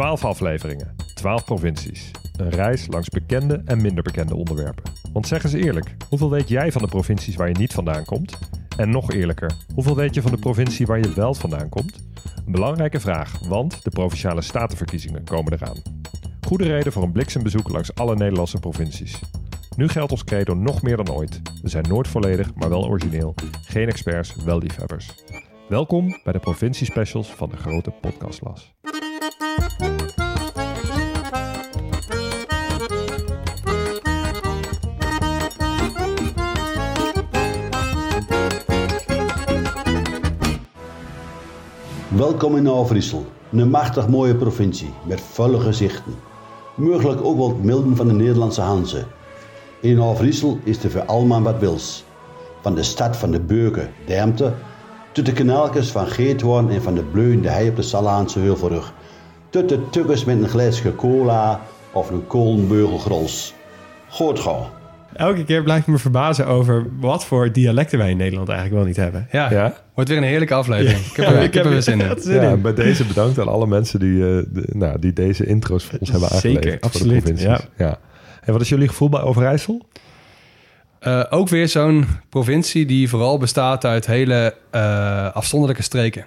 [0.00, 2.10] 12 afleveringen, 12 provincies.
[2.36, 4.92] Een reis langs bekende en minder bekende onderwerpen.
[5.12, 8.38] Want zeg eens eerlijk, hoeveel weet jij van de provincies waar je niet vandaan komt?
[8.76, 12.04] En nog eerlijker, hoeveel weet je van de provincie waar je wel vandaan komt?
[12.46, 15.82] Een belangrijke vraag, want de provinciale statenverkiezingen komen eraan.
[16.46, 19.20] Goede reden voor een bliksembezoek langs alle Nederlandse provincies.
[19.76, 21.40] Nu geldt ons credo nog meer dan ooit.
[21.62, 23.34] We zijn nooit volledig, maar wel origineel.
[23.66, 25.10] Geen experts, wel liefhebbers.
[25.68, 28.74] Welkom bij de provincie-specials van de Grote Podcastlas.
[42.20, 46.14] Welkom in Overijssel, een machtig mooie provincie met volle gezichten.
[46.74, 49.04] Mogelijk ook wel het milden van de Nederlandse Hanze.
[49.80, 52.04] In Overijssel is er voor allemaal wat wils.
[52.60, 54.52] Van de stad van de Beuken, Dermte,
[55.12, 58.92] tot de kanaaltjes van Geethoorn en van de bleunde hei op de Salaanse Heuvelrug.
[59.50, 61.60] Tot de tukkers met een glaasje cola
[61.92, 63.54] of een kolenbeugelgrols.
[64.08, 64.79] Goed gauw.
[65.16, 68.86] Elke keer blijf ik me verbazen over wat voor dialecten wij in Nederland eigenlijk wel
[68.88, 69.28] niet hebben.
[69.32, 69.74] Ja, Ja?
[69.94, 71.04] wordt weer een heerlijke aflevering.
[71.06, 72.14] Ik heb, er, ik heb er weer zin in.
[72.22, 72.60] Zin Ja, in.
[72.60, 76.10] bij deze bedankt aan alle mensen die, eh, de- nou, die deze intro's voor ons
[76.10, 76.70] hebben Zeker, aangeleverd.
[76.72, 77.66] voor de absoluut, provincies.
[77.76, 77.98] Ja.
[78.40, 79.86] En wat is jullie gevoel bij Overijssel?
[80.98, 86.24] Eh, ook weer zo'n provincie die vooral bestaat uit hele eh, afzonderlijke streken.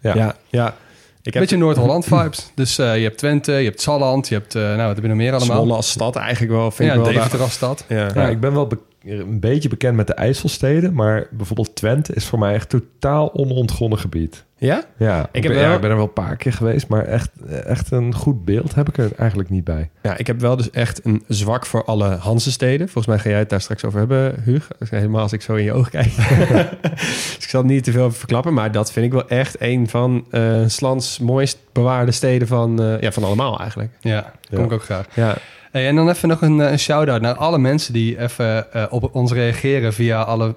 [0.00, 0.14] Ja.
[0.14, 0.74] Ja, ja.
[1.22, 2.50] Ik heb Beetje Noord-Holland vibes.
[2.54, 5.08] Dus eh, je hebt Twente, je hebt Salland, je hebt, eh, nou wat heb je
[5.08, 5.56] nog meer allemaal?
[5.56, 7.12] Zwolle als stad eigenlijk wel, vind ja, ik wel.
[7.12, 7.84] Deventer als stad.
[7.88, 8.10] Ja.
[8.14, 8.68] Ja, ik ben wel
[9.04, 13.98] een beetje bekend met de IJsselsteden, maar bijvoorbeeld Twente is voor mij echt totaal onontgonnen
[13.98, 14.44] gebied.
[14.66, 14.82] Ja?
[14.96, 17.04] Ja, ik, heb ben, wel- ja, ik ben er wel een paar keer geweest, maar
[17.04, 17.30] echt,
[17.66, 19.90] echt een goed beeld heb ik er eigenlijk niet bij.
[20.02, 22.88] Ja, ik heb wel dus echt een zwak voor alle Hanse-steden.
[22.88, 24.68] Volgens mij ga jij het daar straks over hebben, Huug.
[24.90, 26.10] Helemaal als ik zo in je ogen kijk.
[26.90, 28.54] dus ik zal niet te veel verklappen.
[28.54, 33.00] Maar dat vind ik wel echt een van eh Slans mooist bewaarde steden van, eh,
[33.00, 33.90] ja, van allemaal eigenlijk.
[34.00, 34.64] Ja, kom Ja.
[34.64, 35.06] ik ook graag.
[35.14, 35.36] Ja,
[35.70, 39.14] Hey, en dan even nog een, eh, een shout-out naar alle mensen die even op
[39.14, 40.54] ons reageren via alle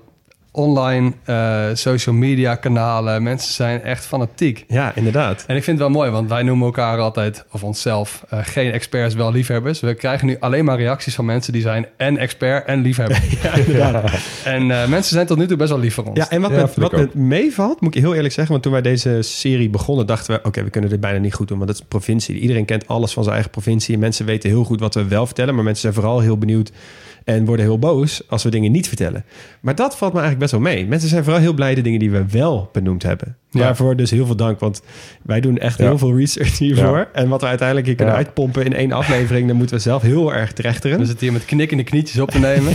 [0.55, 3.23] online eh, social media kanalen.
[3.23, 4.65] Mensen zijn echt fanatiek.
[4.67, 5.43] ja inderdaad.
[5.47, 8.71] En ik vind het wel mooi, want wij noemen elkaar altijd, of onszelf, eh, geen
[8.71, 9.79] experts, wel liefhebbers.
[9.79, 13.21] We krijgen nu alleen maar reacties van mensen die zijn en expert en liefhebber.
[14.43, 16.17] En eh, mensen zijn tot nu toe best wel lief voor ons.
[16.17, 18.51] Ja, en wat, Ja, met, wat met meevalt, moet ik je heel eerlijk zeggen...
[18.51, 20.39] want toen wij deze serie begonnen, dachten we...
[20.43, 22.39] oké, we kunnen dit bijna niet goed doen, want het is een provincie.
[22.39, 23.93] Iedereen kent alles van zijn eigen provincie...
[23.93, 25.55] en mensen weten heel goed wat we wel vertellen...
[25.55, 26.71] maar mensen zijn vooral heel benieuwd
[27.25, 28.29] en worden heel boos...
[28.29, 29.25] als we dingen niet vertellen.
[29.61, 30.87] Maar dat valt me eigenlijk best wel mee.
[30.87, 33.37] Mensen zijn vooral heel blij de dingen die we wel benoemd hebben.
[33.59, 33.65] Ja.
[33.65, 34.81] Waarvoor dus heel veel dank, want
[35.23, 35.85] wij doen echt Ja.
[35.85, 36.97] heel veel research hiervoor.
[36.97, 37.07] Ja.
[37.13, 38.19] En wat we uiteindelijk hier kunnen Ja.
[38.19, 39.47] uitpompen in één aflevering...
[39.47, 40.99] dan moeten we zelf heel erg trechteren.
[40.99, 42.73] We zitten hier met knikkende knietjes op te nemen.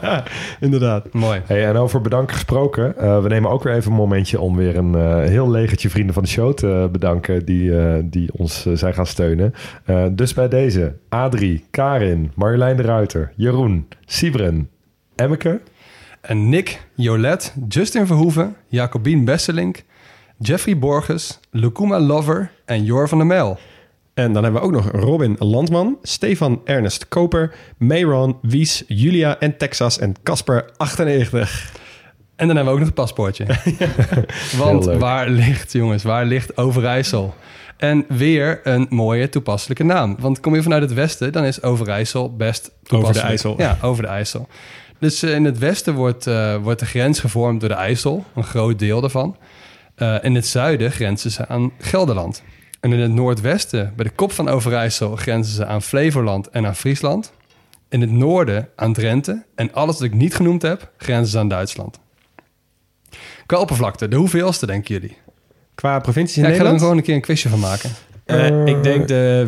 [0.60, 1.12] Inderdaad.
[1.12, 1.40] Mooi.
[1.46, 2.96] Hey, en over bedanken gesproken.
[2.98, 6.14] eh, we nemen ook weer even een momentje om weer een eh, heel legertje vrienden
[6.14, 9.54] van de show te bedanken die, eh, die ons zijn gaan steunen.
[9.84, 14.68] Eh, dus bij deze Adrie, Karin, Marjolein de Ruiter, Jeroen, Sibren,
[15.16, 15.60] Emmeke,
[16.20, 19.82] En Nick, Jolet, Justin Verhoeven, Jacobien Besselink,
[20.38, 23.58] Jeffrey Borges, Lukuma Lover en Jor van der Mel.
[24.14, 29.56] En dan hebben we ook nog Robin Landman, Stefan Ernest Koper, Mayron, Wies, Julia en
[29.56, 31.72] Texas en Casper 98.
[32.36, 33.46] En dan hebben we ook nog het paspoortje.
[34.64, 37.34] Want waar ligt, jongens, waar ligt Overijssel?
[37.76, 40.16] En weer een mooie toepasselijke naam.
[40.18, 43.28] Want kom je vanuit het westen, dan is Overijssel best toepasselijk.
[43.28, 43.54] IJssel.
[43.58, 44.48] Ja, over de IJssel.
[44.98, 48.44] Dus eh, in het westen wordt, eh, wordt de grens gevormd door de IJssel, een
[48.44, 49.36] groot deel daarvan.
[49.94, 52.42] Eh, in het zuiden grenzen ze aan Gelderland.
[52.80, 56.76] En in het noordwesten, bij de kop van Overijssel, grenzen ze aan Flevoland en aan
[56.76, 57.32] Friesland.
[57.88, 59.44] In het noorden aan Drenthe.
[59.54, 61.98] En alles wat ik niet genoemd heb, grenzen ze aan Duitsland.
[63.46, 65.16] Qua oppervlakte, de hoeveelste denken jullie?
[65.74, 66.80] Qua provincies in Ja, ik ga er Nederland?
[66.80, 67.90] gewoon een keer een quizje van maken.
[68.24, 69.44] Eh, ik denk de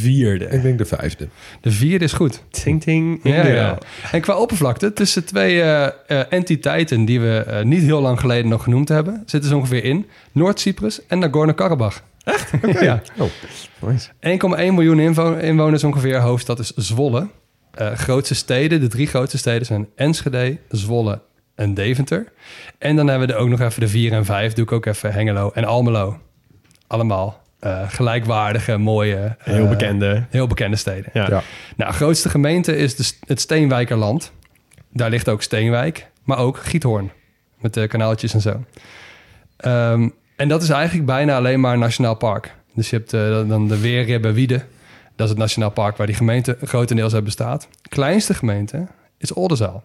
[0.00, 0.44] vierde.
[0.44, 1.28] ik denk de vijfde.
[1.60, 2.42] De vierde is goed.
[2.50, 3.20] Ting ting.
[3.22, 3.78] Ja, Ja.
[4.12, 8.50] En qua oppervlakte, tussen twee eh, eh, entiteiten die we eh, niet heel lang geleden
[8.50, 11.96] nog genoemd hebben, zitten ze ongeveer in Noord-Cyprus en Nagorno-Karabakh.
[12.24, 12.50] Echt?
[12.80, 13.02] ja.
[13.18, 13.28] Oh,
[13.88, 16.20] 1,1 miljoen inwo- inwoners ongeveer.
[16.20, 17.28] Hoofdstad is Zwolle.
[17.74, 21.20] Eh, grootste steden, de drie grootste steden zijn Enschede, Zwolle
[21.54, 22.24] en Deventer.
[22.78, 24.52] En dan hebben we er ook nog even de 4 en 5.
[24.52, 26.18] Doe ik ook even Hengelo en Almelo.
[26.86, 30.24] Allemaal eh, gelijkwaardige, mooie, Heel eh, bekende.
[30.30, 31.10] heel bekende steden.
[31.12, 31.26] Ja.
[31.28, 31.42] Ja.
[31.76, 34.32] Nou, grootste gemeente is de, het Steenwijkerland.
[34.92, 37.10] Daar ligt ook Steenwijk, maar ook Giethoorn.
[37.58, 38.64] Met de kanaaltjes en zo.
[39.56, 42.54] Ehm, en dat is eigenlijk bijna alleen maar een nationaal park.
[42.74, 44.62] Dus je hebt eh, dan de Weerribbenwiede.
[45.16, 47.68] Dat is het nationaal park waar die gemeente grotendeels uit bestaat.
[47.88, 48.86] Kleinste gemeente
[49.18, 49.84] is Oldenzaal.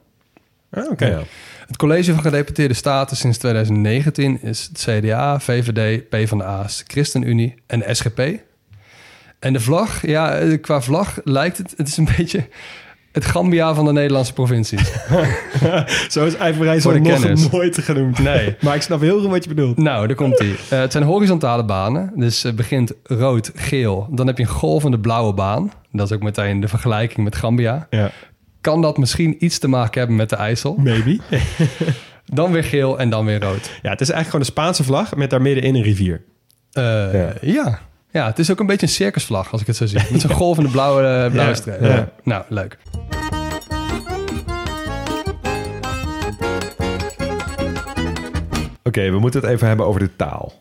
[0.72, 1.06] Ah, Oké.
[1.06, 1.22] Ja.
[1.68, 7.94] Het college van gedeputeerde staten sinds 2019 is het CDA, VVD, PvdA, ChristenUnie en de
[7.94, 8.20] SGP.
[9.40, 11.74] En de vlag, ja, eh, qua vlag lijkt het...
[11.78, 12.48] Het is een beetje
[13.12, 14.92] het Gambia van de Nederlandse provincies.
[16.10, 18.20] Zo is de nog nooit genoemd.
[18.20, 18.56] Nee.
[18.62, 19.78] Maar ik snap heel goed wat je bedoelt.
[19.78, 20.80] Nou, daar komt hij.
[20.80, 22.12] het zijn horizontale banen.
[22.16, 24.08] Dus het begint rood, geel.
[24.12, 25.72] Dan heb je een golvende blauwe baan.
[25.92, 27.88] Dat is ook meteen de vergelijking met Gambia.
[27.90, 28.12] Ja.
[28.66, 30.76] Kan dat misschien iets te maken hebben met de IJssel?
[30.76, 31.20] Maybe.
[32.26, 33.80] Dan weer geel en dan weer rood.
[33.82, 36.22] Ja, het is eigenlijk gewoon een Spaanse vlag met daar middenin een rivier.
[36.72, 36.84] Eh,
[37.14, 37.34] Ja.
[37.42, 37.80] ja.
[38.12, 38.26] ja.
[38.26, 40.00] het is ook een beetje een circusvlag als ik het zo zie.
[40.12, 41.82] Met zo'n golvende blauwe, eh, blauwe Ja, streep.
[41.82, 42.10] ja.
[42.24, 42.78] Nou, leuk.
[48.84, 50.54] Oké, we moeten het even hebben over de taal.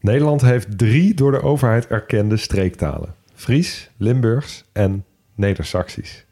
[0.00, 3.14] Nederland heeft drie door de overheid erkende streektalen.
[3.34, 5.04] Fries, Limburgs en
[5.34, 6.24] Neder-Saxisch.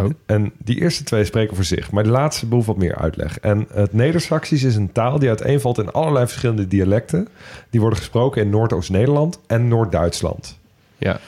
[0.00, 0.10] Oh.
[0.26, 3.40] En die eerste twee spreken voor zich, maar de laatste behoeft wat meer uitleg.
[3.40, 7.28] En het Neder-Saxisch is een taal die uiteenvalt in allerlei verschillende dialecten.
[7.70, 10.58] Die worden gesproken in Noordoost-Nederland en Noord-Duitsland.
[10.98, 11.20] Ja.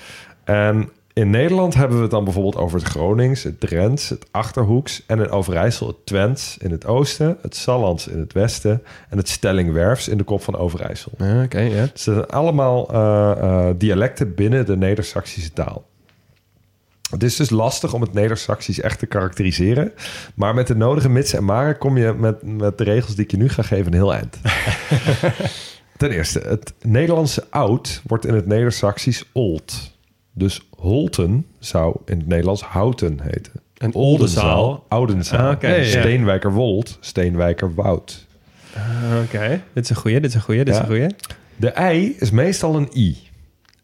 [0.44, 5.02] En in Nederland hebben we het dan bijvoorbeeld over het Gronings, het Drents, het Achterhoeks
[5.06, 9.28] en in Overijssel het Twents in het oosten, het Sallands in het westen en het
[9.28, 11.12] Stellingwerfs in de kop van Overijssel.
[11.44, 11.86] Oké, ja.
[11.92, 15.84] Dus dat zijn allemaal eh, eh, dialecten binnen de Neder-Saxische taal.
[17.12, 19.92] Het is dus lastig om het Neder-Saxisch echt te karakteriseren.
[20.34, 23.30] Maar met de nodige mits en maren kom je met, met de regels die ik
[23.30, 24.38] je nu ga geven een heel eind.
[25.96, 29.90] Ten eerste, het Nederlandse oud wordt in het Neder-Saxisch old.
[30.32, 33.52] Dus Holten zou in het Nederlands houten heten.
[33.76, 35.46] En Oldenzaal, Oudenzaal.
[35.46, 35.84] Ah, oké, ja.
[35.84, 38.26] Steenwijkerwold, Steenwijkerwoud.
[39.22, 41.06] Oké, dit is een goeie, dit is een goeie, dit is een goeie.
[41.56, 43.16] De ei is meestal een i.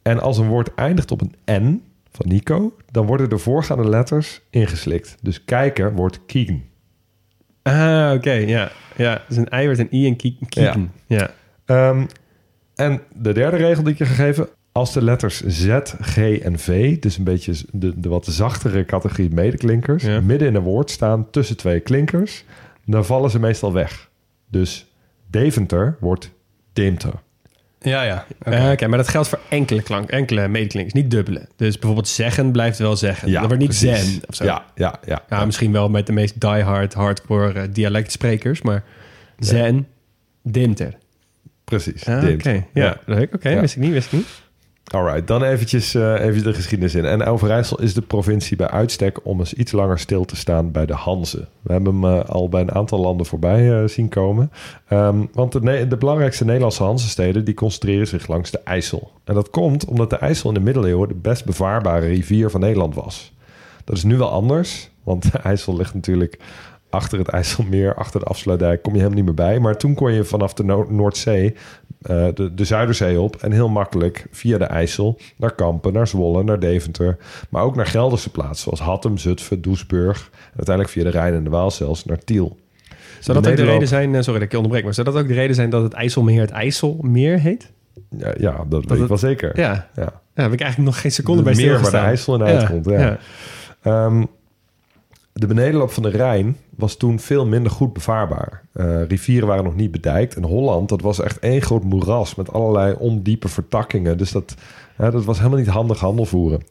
[0.03, 1.83] En als een woord eindigt op een n
[2.13, 5.17] van Nico, dan worden de voorgaande letters ingeslikt.
[5.23, 6.65] Dus kijker wordt kieken.
[7.63, 8.71] Ah, oké, ja.
[8.97, 10.93] Ja, dus een ei wordt een i en kiek- kieken.
[11.07, 11.31] Ja.
[11.65, 12.07] Ehm,
[12.75, 14.49] en de derde regel die ik je ga geven.
[14.73, 19.31] Als de letters Z, G en V, dus een beetje de, de wat zachtere categorie
[19.31, 20.21] medeklinkers, Ja.
[20.21, 22.45] midden in een woord staan tussen twee klinkers,
[22.85, 24.11] dan vallen ze meestal weg.
[24.51, 24.93] Dus
[25.31, 26.31] Deventer wordt
[26.73, 27.13] Deemter.
[27.81, 28.27] Ja, ja.
[28.41, 28.57] Oké.
[28.57, 31.49] Ah, Oké, maar dat geldt voor enkele klank, enkele medeklinkers, niet dubbele.
[31.57, 33.33] Dus bijvoorbeeld zeggen blijft wel zeggen.
[33.33, 34.45] dat wordt niet zen of zo.
[34.45, 35.23] Ja, ja, ja.
[35.29, 38.85] Ja, misschien wel met de meest diehard, hardcore eh, dialectsprekers, maar
[39.39, 39.87] zen,
[40.43, 40.95] dimter.
[41.65, 42.07] precies.
[42.07, 42.29] Ah.
[42.33, 43.35] Oké, ja, leuk.
[43.35, 43.61] Oké, Ja.
[43.61, 44.27] wist ik niet, wist ik niet.
[44.89, 47.05] Alright, dan eventjes eh, even de geschiedenis in.
[47.05, 50.87] En Overijssel is de provincie bij uitstek om eens iets langer stil te staan bij
[50.87, 51.49] de Hanze.
[51.63, 54.53] We hebben hem eh, al bij een aantal landen voorbij eh, zien komen.
[54.89, 59.11] Ehm, want de, de belangrijkste Nederlandse Hanzesteden die concentreren zich langs de IJssel.
[59.25, 62.95] En dat komt omdat de IJssel in de middeleeuwen de best bevaarbare rivier van Nederland
[62.95, 63.33] was.
[63.85, 66.39] Dat is nu wel anders, want de IJssel ligt natuurlijk
[66.91, 69.59] achter het IJsselmeer, achter de afsluitdijk, kom je helemaal niet meer bij.
[69.61, 71.55] Maar toen kon je vanaf de No- Noordzee
[72.03, 76.45] eh, de, de Zuiderzee op en heel makkelijk via de IJssel naar Kampen, naar Zwolle,
[76.45, 77.17] naar Deventer,
[77.49, 81.45] maar ook naar Gelderse plaatsen zoals Hattem, Zutphen, Doesburg en uiteindelijk via de Rijn en
[81.45, 82.57] de Waal zelfs naar Tiel.
[83.21, 85.17] Zou dat ook de reden zijn, eh, sorry dat ik je onderbreek, maar zou dat
[85.23, 87.71] ook de reden zijn dat het IJsselmeer het IJsselmeer heet?
[88.17, 89.61] Ja, ja dat, weet ik wel zeker.
[89.61, 90.05] Ja, Ja.
[90.35, 91.97] daar heb ik eigenlijk nog geen seconde bij meer waar de.
[91.97, 92.85] IJssel in uitkomt.
[92.85, 93.19] Ja.
[93.83, 94.25] Ehm,
[95.39, 98.63] de benedenloop van de Rijn was toen veel minder goed bevaarbaar.
[98.73, 100.37] Eh, rivieren waren nog niet bedijkt.
[100.37, 104.19] En Holland, dat was echt één groot moeras met allerlei ondiepe vertakkingen.
[104.19, 104.55] Dus dat,
[104.97, 106.63] dat was helemaal niet handig handel voeren.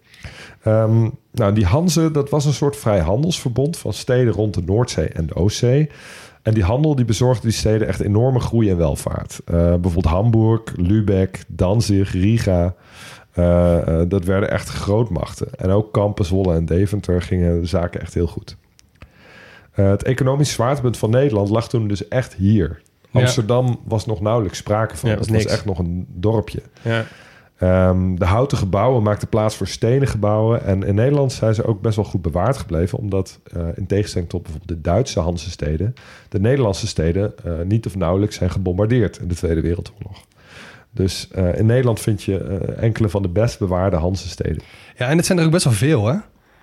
[0.64, 5.26] Ehm, nou, die Hanze, dat was een soort vrijhandelsverbond van steden rond de Noordzee en
[5.26, 5.90] de Oostzee.
[6.42, 9.40] En die handel die bezorgde die steden echt enorme groei en welvaart.
[9.46, 12.76] Eh, bijvoorbeeld Hamburg, Lübeck, Danzig, Riga.
[13.38, 15.48] Eh, eh, dat werden echt grootmachten.
[15.56, 18.58] En ook Kampen, Zwolle en Deventer gingen de zaken echt heel goed.
[19.72, 22.82] Eh, het economisch zwaartepunt van Nederland lag toen dus echt hier.
[23.12, 23.20] Ja.
[23.20, 25.10] Amsterdam was nog nauwelijks sprake van.
[25.10, 26.62] Ja, Het was echt nog een dorpje.
[26.82, 27.06] Ja.
[27.58, 30.64] Ehm, de houten gebouwen maakten plaats voor stenen gebouwen.
[30.64, 32.98] En in Nederland zijn ze ook best wel goed bewaard gebleven.
[32.98, 33.40] Omdat
[33.76, 35.94] in tegenstelling tot bijvoorbeeld de Duitse Hansesteden...
[36.30, 40.27] de Nederlandse steden niet of nauwelijks zijn gebombardeerd in de Tweede Wereldoorlog.
[40.98, 44.62] Dus eh, in Nederland vind je eh, enkele van de best bewaarde Hansesteden.
[44.98, 46.16] Ja, en het zijn er ook best wel veel, hè?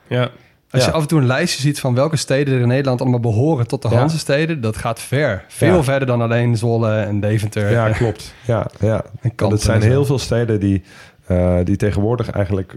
[0.07, 0.31] ja.
[0.71, 0.89] Als Ja.
[0.89, 3.67] je af en toe een lijstje ziet van welke steden er in Nederland allemaal behoren
[3.67, 3.97] tot de Ja.
[3.97, 5.45] Hanse-steden, dat gaat ver.
[5.49, 5.83] Veel Ja.
[5.83, 7.71] verder dan alleen Zwolle en Deventer.
[7.71, 8.35] Ja, klopt.
[8.47, 9.05] Ja, ja.
[9.21, 10.83] en Kampen het zijn heel veel steden die,
[11.27, 12.75] eh, die tegenwoordig eigenlijk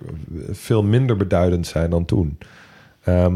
[0.51, 2.37] veel minder beduidend zijn dan toen.
[3.03, 3.33] Ehm,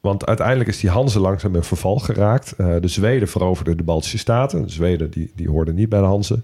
[0.00, 2.52] want uiteindelijk is die Hanze langzaam in verval geraakt.
[2.52, 4.62] Eh, de Zweden veroverden de Baltische Staten.
[4.62, 6.42] De Zweden die, die hoorden niet bij de Hanze.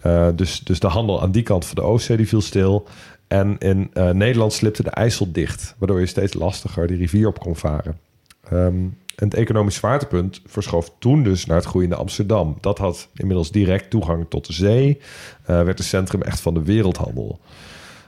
[0.00, 2.86] Eh, dus, dus de handel aan die kant van de Oostzee die viel stil.
[3.28, 5.74] En in eh, Nederland slipte de IJssel dicht.
[5.78, 7.98] Waardoor je steeds lastiger die rivier op kon varen.
[8.44, 12.58] Ehm, en het economisch zwaartepunt verschoof toen dus naar het groeiende Amsterdam.
[12.60, 15.00] Dat had inmiddels direct toegang tot de zee.
[15.44, 17.40] werd het centrum echt van de wereldhandel.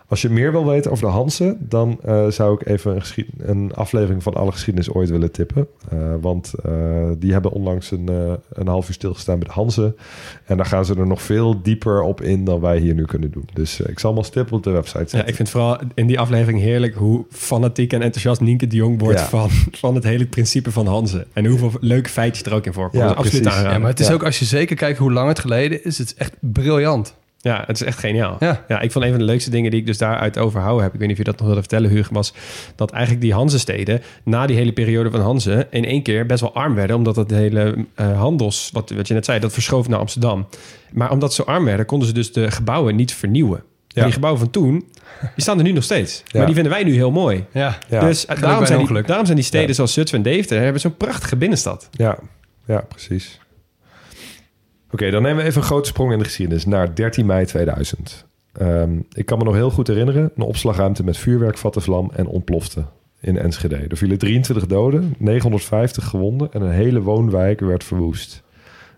[0.08, 3.28] Als je meer wil weten over de Hansen, dan eh, zou ik even een, geschied-
[3.38, 5.66] een aflevering van Alle Geschiedenis ooit willen tippen.
[5.88, 6.72] Eh, want eh,
[7.18, 9.96] die hebben onlangs een, eh, een half uur stilgestaan bij de Hansen.
[10.44, 13.30] En daar gaan ze er nog veel dieper op in dan wij hier nu kunnen
[13.30, 13.48] doen.
[13.52, 15.18] Dus ik zal hem als tip op de website zetten.
[15.18, 19.00] Ja, ik vind vooral in die aflevering heerlijk hoe fanatiek en enthousiast Nienke de Jong
[19.00, 19.26] wordt Ja.
[19.26, 19.48] van,
[19.84, 21.26] van het hele principe van Hanze.
[21.32, 23.06] En hoeveel leuke feitjes er ook in voorkomen.
[23.06, 23.48] Ja, absoluut precies.
[23.50, 23.72] aanraden.
[23.72, 24.12] Ja, maar het is Ja.
[24.14, 27.14] ook als je zeker kijkt hoe lang het geleden is, het is echt briljant.
[27.46, 28.36] Ja, het is echt geniaal.
[28.40, 28.64] Ja.
[28.68, 30.98] Ja, ik vond een van de leukste dingen die ik dus daaruit overhouden heb, ik
[30.98, 32.34] weet niet of je dat nog wilde vertellen, Hugo, was
[32.74, 36.54] dat eigenlijk die Hanze-steden na die hele periode van Hanze in één keer best wel
[36.54, 39.98] arm werden, omdat het hele eh, handels, wat, wat je net zei, dat verschoof naar
[39.98, 40.46] Amsterdam.
[40.92, 43.62] Maar omdat ze arm werden, konden ze dus de gebouwen niet vernieuwen.
[43.94, 44.84] En die gebouwen van toen,
[45.20, 46.22] die staan er nu nog steeds.
[46.24, 46.36] Ja.
[46.36, 47.44] Maar die vinden wij nu heel mooi.
[47.52, 48.00] Ja, Ja.
[48.00, 50.96] Dus Geluk daarom zijn, die, daarom zijn die steden zoals Zutphen en Deventer hebben zo'n
[50.96, 51.88] prachtige binnenstad.
[51.90, 52.18] Ja,
[52.66, 53.40] ja precies.
[54.96, 58.26] Oké, dan nemen we even een grote sprong in de geschiedenis naar 13 mei 2000.
[58.52, 60.30] Ehm, ik kan me nog heel goed herinneren.
[60.36, 62.84] Een opslagruimte met vuurwerk vatte vlam en ontplofte
[63.20, 63.76] in Enschede.
[63.76, 68.42] Er vielen 23 doden, 950 gewonden en een hele woonwijk werd verwoest.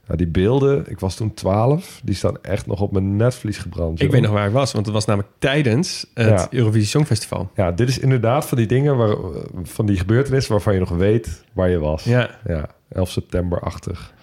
[0.07, 4.01] Nou, die beelden, ik was toen 12, die staan echt nog op mijn netvlies gebrand.
[4.01, 6.47] Ik weet nog waar ik was, want het was namelijk tijdens het Ja.
[6.51, 7.51] Eurovisie Songfestival.
[7.55, 9.17] Ja, dit is inderdaad van die dingen, waar,
[9.63, 12.05] van die gebeurtenissen waarvan je nog weet waar je was.
[12.05, 12.31] Ja.
[12.47, 14.17] Ja, 11 september-achtig.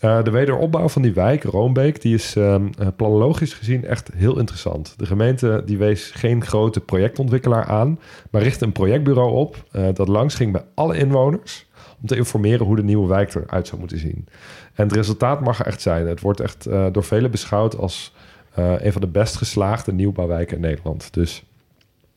[0.00, 4.38] Eh, de wederopbouw van die wijk, Roombeek, die is ehm, eh, planologisch gezien echt heel
[4.38, 4.94] interessant.
[4.96, 10.08] De gemeente die wees geen grote projectontwikkelaar aan, maar richtte een projectbureau op eh, dat
[10.08, 11.66] langs ging bij alle inwoners
[12.00, 14.26] om te informeren hoe de nieuwe wijk eruit zou moeten zien.
[14.74, 16.06] En het resultaat mag er echt zijn.
[16.06, 18.14] Het wordt echt door velen beschouwd als
[18.54, 21.14] een van de best geslaagde nieuwbouwwijken in Nederland.
[21.14, 21.44] Dus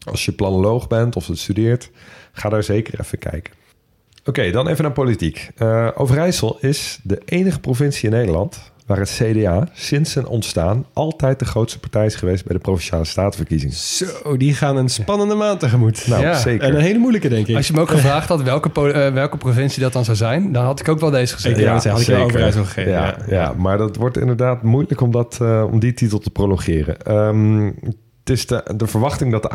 [0.05, 1.91] als je planoloog bent of het studeert,
[2.31, 3.53] ga daar zeker even kijken.
[4.25, 5.49] Oké, dan even naar politiek.
[5.55, 11.39] Eh, Overijssel is de enige provincie in Nederland waar het CDA sinds zijn ontstaan altijd
[11.39, 13.75] de grootste partij is geweest bij de provinciale statenverkiezingen.
[13.75, 16.07] Zo, die gaan een spannende maand tegemoet.
[16.07, 16.67] Nou, Ja, zeker.
[16.67, 17.55] En een hele moeilijke, denk ik.
[17.55, 20.63] Als je me ook gevraagd had welke, eh, welke provincie dat dan zou zijn, dan
[20.65, 21.57] had ik ook wel deze gezegd.
[21.57, 23.35] Ik- ja, had ik wel Overijssel gegeven, Ja, ja.
[23.35, 23.53] ja.
[23.57, 26.97] maar dat wordt inderdaad moeilijk om, dat, eh, om die titel te prolongeren.
[27.01, 27.65] Ehm,
[28.19, 29.49] het is de, de verwachting dat de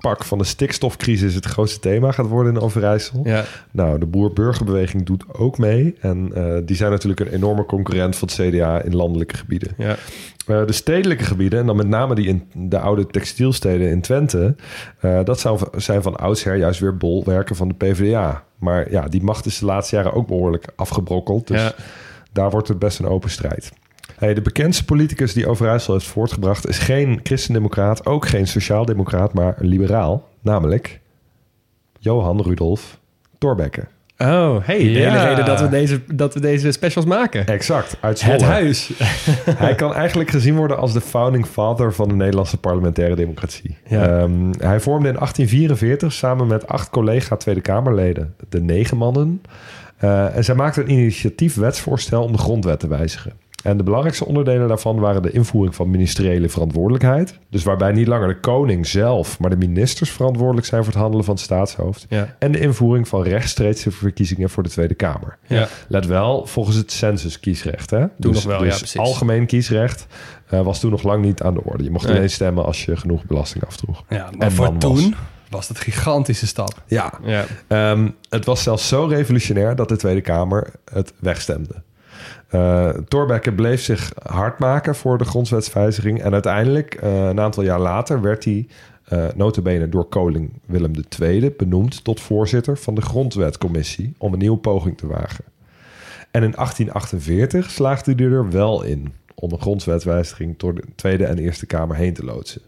[0.00, 3.20] aanpak van de stikstofcrisis het grootste thema gaat worden in Overijssel.
[3.24, 3.44] Ja.
[3.70, 5.94] Nou, de boer-burgerbeweging doet ook mee.
[6.00, 9.70] En eh, die zijn natuurlijk een enorme concurrent van het CDA in landelijke gebieden.
[9.76, 9.96] Ja.
[10.46, 14.54] Eh, de stedelijke gebieden, en dan met name die in de oude textielsteden in Twente,
[15.00, 18.44] eh, dat zou- zijn van oudsher juist weer bolwerken van de PvdA.
[18.58, 21.46] Maar ja, die macht is de laatste jaren ook behoorlijk afgebrokkeld.
[21.46, 21.72] Dus Ja.
[22.32, 23.72] daar wordt het best een open strijd.
[24.18, 29.54] Hey, de bekendste politicus die Overijssel heeft voortgebracht is geen christendemocraat, ook geen sociaaldemocraat, maar
[29.58, 30.28] een liberaal.
[30.40, 31.00] Namelijk
[31.98, 32.98] Johan Rudolf
[33.38, 33.84] Thorbecke.
[34.18, 35.10] Oh, hey, de Ja.
[35.10, 37.46] hele reden dat we, deze, dat we deze specials maken.
[37.46, 38.52] Exact, uit Het Zwolle.
[38.52, 38.90] huis.
[39.64, 43.76] Hij kan eigenlijk gezien worden als de founding father van de Nederlandse parlementaire democratie.
[43.88, 44.06] Ja.
[44.20, 49.42] Ehm, hij vormde in 1844 samen met acht collega Tweede Kamerleden de Negen Mannen.
[49.96, 53.32] Eh, en zij maakten een initiatief wetsvoorstel om de grondwet te wijzigen.
[53.64, 57.38] En de belangrijkste onderdelen daarvan waren de invoering van ministeriële verantwoordelijkheid.
[57.50, 61.24] Dus waarbij niet langer de koning zelf, maar de ministers verantwoordelijk zijn voor het handelen
[61.24, 62.06] van het staatshoofd.
[62.08, 62.34] Ja.
[62.38, 65.38] En de invoering van rechtstreekse verkiezingen voor de Tweede Kamer.
[65.46, 65.68] Ja.
[65.88, 67.90] Let wel, volgens het census-kiesrecht.
[67.90, 67.98] Hè?
[67.98, 69.00] Toen dus, nog wel, ja, dus precies.
[69.00, 70.06] algemeen kiesrecht
[70.46, 71.84] eh, was toen nog lang niet aan de orde.
[71.84, 72.16] Je mocht Nee.
[72.16, 74.02] alleen stemmen als je genoeg belasting afdroeg.
[74.08, 74.78] Ja, maar En voor was.
[74.78, 75.14] toen
[75.50, 76.82] was het een gigantische stap.
[76.86, 77.44] Ja, Ja.
[77.68, 81.74] Ehm, het was zelfs zo revolutionair dat de Tweede Kamer het wegstemde.
[82.48, 86.22] Eh Thorbecke bleef zich hard maken voor de grondwetswijziging.
[86.22, 88.66] En uiteindelijk, eh, een aantal jaar later, werd hij
[89.04, 94.58] eh notabene door koning Willem II benoemd tot voorzitter van de Grondwetcommissie om een nieuwe
[94.58, 95.44] poging te wagen.
[96.30, 101.38] En in 1848 slaagde hij er wel in om een grondwetswijziging door de Tweede en
[101.38, 102.62] Eerste Kamer heen te loodsen.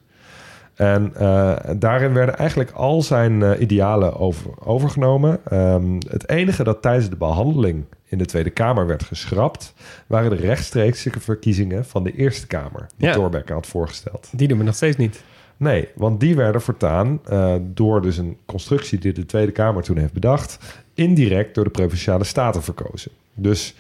[0.81, 5.41] En eh, daarin werden eigenlijk al zijn eh, idealen over, overgenomen.
[5.45, 9.75] Ehm, het enige dat tijdens de behandeling in de Tweede Kamer werd geschrapt,
[10.07, 13.15] waren de rechtstreekse verkiezingen van de Eerste Kamer, die Ja.
[13.15, 14.29] Thorbecke had voorgesteld.
[14.33, 15.23] Die doen we nog steeds niet.
[15.57, 19.99] Nee, want die werden voortaan eh, door dus een constructie die de Tweede Kamer toen
[19.99, 20.59] heeft bedacht,
[20.95, 23.11] indirect door de Provinciale Staten verkozen.
[23.35, 23.75] Dus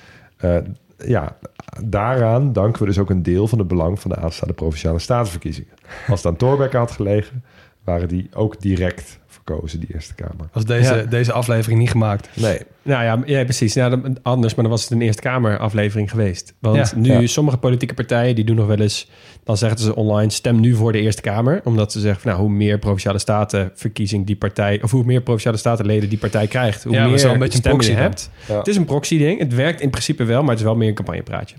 [1.06, 1.36] ja,
[1.84, 5.72] daaraan danken we dus ook een deel van het belang van de aanstaande Provinciale Statenverkiezingen.
[6.08, 7.44] Als het aan Thorbecke had gelegen,
[7.84, 9.19] waren die ook direct
[9.58, 10.48] die Eerste Kamer.
[10.52, 11.02] Was deze, Ja.
[11.02, 12.28] deze aflevering niet gemaakt.
[12.36, 13.74] Nee, Nou ja, ja precies.
[13.74, 16.54] Ja, dan- anders, maar dan was het een Eerste Kamer aflevering geweest.
[16.58, 16.90] Want Ja.
[16.96, 17.26] nu, Ja.
[17.26, 19.10] sommige politieke partijen, die doen nog wel eens...
[19.44, 21.60] dan zeggen ze online, stem nu voor de Eerste Kamer.
[21.64, 24.82] Omdat ze zeggen, van, nou, hoe meer Provinciale Statenverkiezing die partij...
[24.82, 26.84] of hoe meer Provinciale Statenleden die partij krijgt...
[26.84, 28.30] hoe meer zo een beetje een stemmen je proxy hebt.
[28.48, 28.56] Ja.
[28.58, 29.38] Het is een proxy-ding.
[29.38, 31.56] Het werkt in principe wel, maar het is wel meer een campagnepraatje.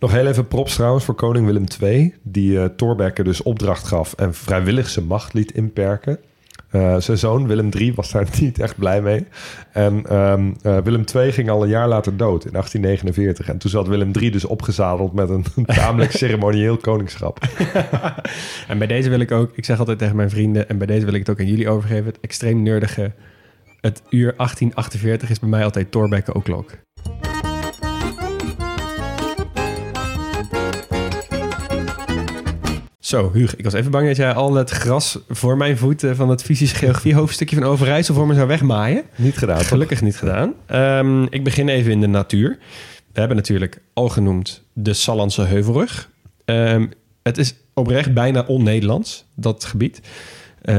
[0.00, 2.14] Nog heel even props trouwens voor koning Willem II...
[2.22, 6.18] die eh Thorbecke dus opdracht gaf en vrijwillig zijn macht liet inperken.
[6.70, 9.26] Eh, zijn zoon Willem III was daar niet echt blij mee.
[9.72, 13.48] En ehm, eh, Willem II ging al een jaar later dood in 1849.
[13.48, 17.38] En toen zat Willem III dus opgezadeld met een tamelijk ceremonieel koningschap.
[18.68, 21.04] En bij deze wil ik ook, ik zeg altijd tegen mijn vrienden, en bij deze
[21.04, 23.12] wil ik het ook aan jullie overgeven, het extreem nerdige.
[23.80, 26.87] Het uur 1848 is bij mij altijd Thorbecke O'Clock.
[33.08, 36.28] Zo, Huug, ik was even bang dat jij al het gras voor mijn voeten van
[36.28, 39.02] het fysische geografie hoofdstukje van Overijssel voor me zou wegmaaien.
[39.16, 39.68] Niet gedaan, toch?
[39.68, 40.54] Gelukkig niet gedaan.
[40.66, 42.58] Ehm, ik begin even in de natuur.
[43.12, 46.10] We hebben natuurlijk al genoemd de Sallandse Heuvelrug.
[46.44, 46.86] Ehm,
[47.22, 50.00] het is oprecht bijna on-Nederlands, dat gebied.
[50.62, 50.76] Eh,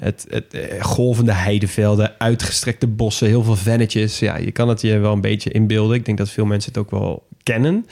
[0.00, 4.18] het, het eh, golvende heidevelden, uitgestrekte bossen, heel veel vennetjes.
[4.18, 5.96] Ja, je kan het je wel een beetje inbeelden.
[5.96, 7.86] Ik denk dat veel mensen het ook wel kennen.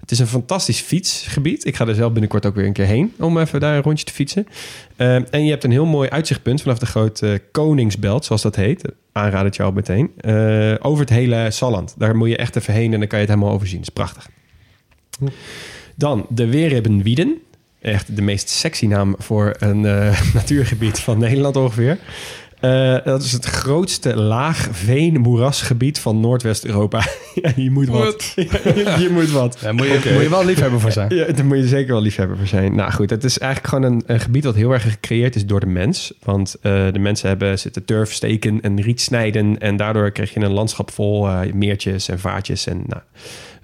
[0.00, 1.66] Het is een fantastisch fietsgebied.
[1.66, 4.04] Ik ga er zelf binnenkort ook weer een keer heen om even daar een rondje
[4.04, 4.46] te fietsen.
[4.96, 8.84] Eh, en je hebt een heel mooi uitzichtpunt vanaf de grote Koningsbelt, zoals dat heet.
[9.12, 10.12] Aanraad het jou al meteen.
[10.16, 11.94] Eh, over het hele Salland.
[11.98, 13.80] Daar moet je echt even heen en dan kan je het helemaal overzien.
[13.80, 14.28] Is prachtig.
[15.94, 17.38] Dan de Weeribbenwieden.
[17.80, 21.98] Echt de meest sexy naam voor een eh, natuurgebied van Nederland ongeveer.
[22.60, 26.98] Eh, dat is het grootste laag veen-moerasgebied van Noordwest-Europa.
[27.42, 28.32] ja, je moet wat.
[29.04, 29.58] je moet wat.
[29.60, 31.14] Daar moet je, moet je wel liefhebber voor zijn.
[31.14, 32.74] Ja, daar moet je zeker wel liefhebber voor zijn.
[32.74, 35.60] Nou goed, het is eigenlijk gewoon een, een gebied wat heel erg gecreëerd is door
[35.60, 36.12] de mens.
[36.22, 39.58] Want eh, de mensen hebben zitten turf steken en riet snijden.
[39.58, 43.02] En daardoor krijg je een landschap vol eh, meertjes en vaartjes en nou,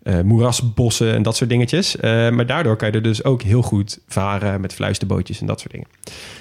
[0.05, 1.97] eh, moerasbossen en dat soort dingetjes.
[1.97, 5.61] Eh, maar daardoor kan je er dus ook heel goed varen met fluisterbootjes en dat
[5.61, 5.87] soort dingen.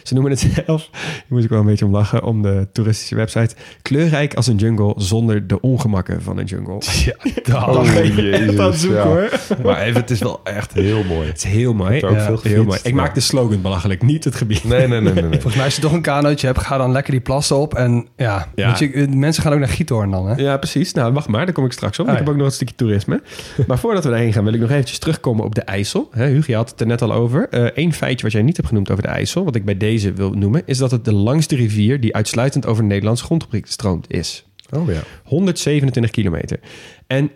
[0.04, 3.16] Ze noemen het zelf, hier moet ik wel een beetje om lachen, om de toeristische
[3.16, 6.82] website, kleurrijk als een jungle zonder de ongemakken van een jungle.
[7.44, 9.06] Ja, Oh, echt aan het zoeken, ja.
[9.06, 9.30] hoor.
[9.64, 11.28] Maar even, het is wel echt heel mooi.
[11.28, 12.06] Het is heel mooi.
[12.06, 12.80] ook Ja, veel heel mooi.
[12.84, 14.64] Ik maak de slogan belachelijk, niet het gebied.
[14.64, 15.24] Nee, nee, nee, nee.
[15.24, 15.32] nee.
[15.32, 17.74] Volgens mij als je toch een kanootje hebt, ga dan lekker die plassen op.
[17.74, 20.36] En ja, je, mensen gaan ook naar Giethoorn dan, hè?
[20.36, 20.94] Ja, precies.
[20.94, 21.46] Nou, wacht maar.
[21.46, 22.06] Daar kom ik straks op.
[22.06, 23.22] Ah, ik heb ook nog een stukje toerisme.
[23.68, 26.10] maar voordat we daarheen gaan, wil ik nog eventjes terugkomen op de IJssel.
[26.12, 27.48] Hugo, je had het er net al over.
[27.80, 30.32] Eén feitje wat jij niet hebt genoemd over de IJssel, wat ik bij deze wil
[30.32, 34.46] noemen, is dat het de langste rivier die uitsluitend over Nederlands grondgebied stroomt is.
[34.70, 35.02] Oh ja.
[35.24, 36.60] 127 kilometer.
[37.08, 37.32] En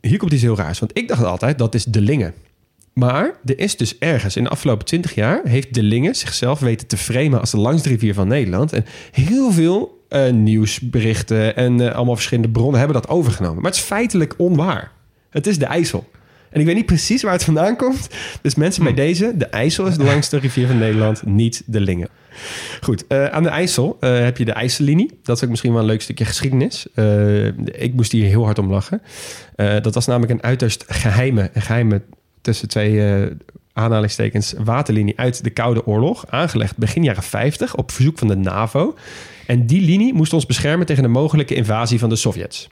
[0.00, 2.34] hier komt iets heel raars, want ik dacht altijd dat is de Lingen.
[2.92, 6.86] Maar er is dus ergens in de afgelopen 20 jaar heeft de Lingen zichzelf weten
[6.86, 8.72] te framen als de langste rivier van Nederland.
[8.72, 13.62] En heel veel eh, nieuwsberichten en eh, allemaal verschillende bronnen hebben dat overgenomen.
[13.62, 14.92] Maar het is feitelijk onwaar.
[15.34, 16.10] Het is de IJssel.
[16.50, 18.08] En ik weet niet precies waar het vandaan komt.
[18.42, 22.08] Dus mensen bij deze, de IJssel is de langste rivier van Nederland, niet de Lingen.
[22.80, 25.18] Goed, eh, aan de IJssel eh, heb je de IJssellinie.
[25.22, 26.86] Dat is ook misschien wel een leuk stukje geschiedenis.
[26.94, 27.46] Eh,
[27.82, 29.02] ik moest hier heel hard om lachen.
[29.56, 32.02] Dat was namelijk een uiterst geheime, een geheime
[32.40, 33.22] tussen twee
[33.72, 36.24] aanhalingstekens waterlinie uit de Koude Oorlog.
[36.28, 38.94] Aangelegd begin jaren 50 op verzoek van de NAVO.
[39.46, 42.68] En die linie moest ons beschermen tegen de mogelijke invasie van de Sovjets.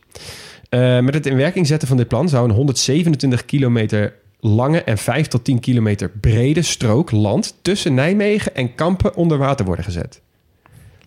[0.73, 4.99] Eh, met het in werking zetten van dit plan zou een 127 kilometer lange en
[4.99, 10.21] 5 tot 10 kilometer brede strook land tussen Nijmegen en Kampen onder water worden gezet.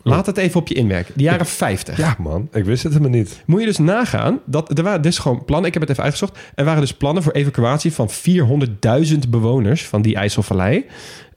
[0.01, 1.13] Laat het even op je inwerken.
[1.17, 1.97] De jaren 50.
[1.97, 2.47] Ja, man.
[2.51, 3.43] Ik wist het helemaal niet.
[3.45, 6.39] Moet je dus nagaan, dat er waren dus gewoon plannen, ik heb het even uitgezocht,
[6.56, 10.86] er waren dus plannen voor evacuatie van 400.000 bewoners van die IJsselvallei,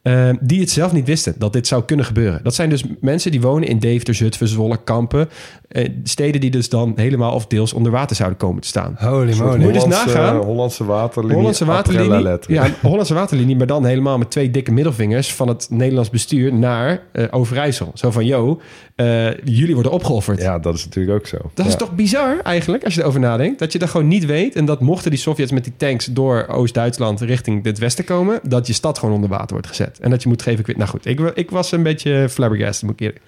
[0.08, 2.40] eh, die het zelf niet wisten dat dit zou kunnen gebeuren.
[2.42, 5.28] Dat zijn dus mensen die wonen in Deventer, Zutphen, Zwolle, Kampen,
[5.68, 8.94] eh, steden die dus dan helemaal of deels onder water zouden komen te staan.
[8.98, 9.56] Holy moly.
[9.56, 10.36] Moet je dus Hollandse- nagaan.
[10.36, 11.36] Hollandse waterlinie.
[11.36, 12.38] Hollandse waterlinie.
[12.46, 17.02] Ja, Hollandse waterlinie, maar dan helemaal met twee dikke middelvingers van het Nederlands bestuur naar
[17.12, 17.90] eh, Overijssel.
[17.94, 18.60] Zo van, yo,
[18.96, 20.40] eh, jullie worden opgeofferd.
[20.42, 21.36] Ja, dat is natuurlijk ook zo.
[21.54, 21.70] Dat Ja.
[21.72, 23.58] is toch bizar eigenlijk, als je erover nadenkt.
[23.58, 24.54] Dat je dat gewoon niet weet.
[24.56, 28.40] En dat mochten die Sovjets met die tanks door Oost-Duitsland richting het westen komen...
[28.42, 29.97] dat je stad gewoon onder water wordt gezet.
[30.00, 30.60] En dat je moet geven...
[30.60, 33.20] ik weet- Nou goed, ik, ik was een beetje flabbergasted, moet ik eerlijk.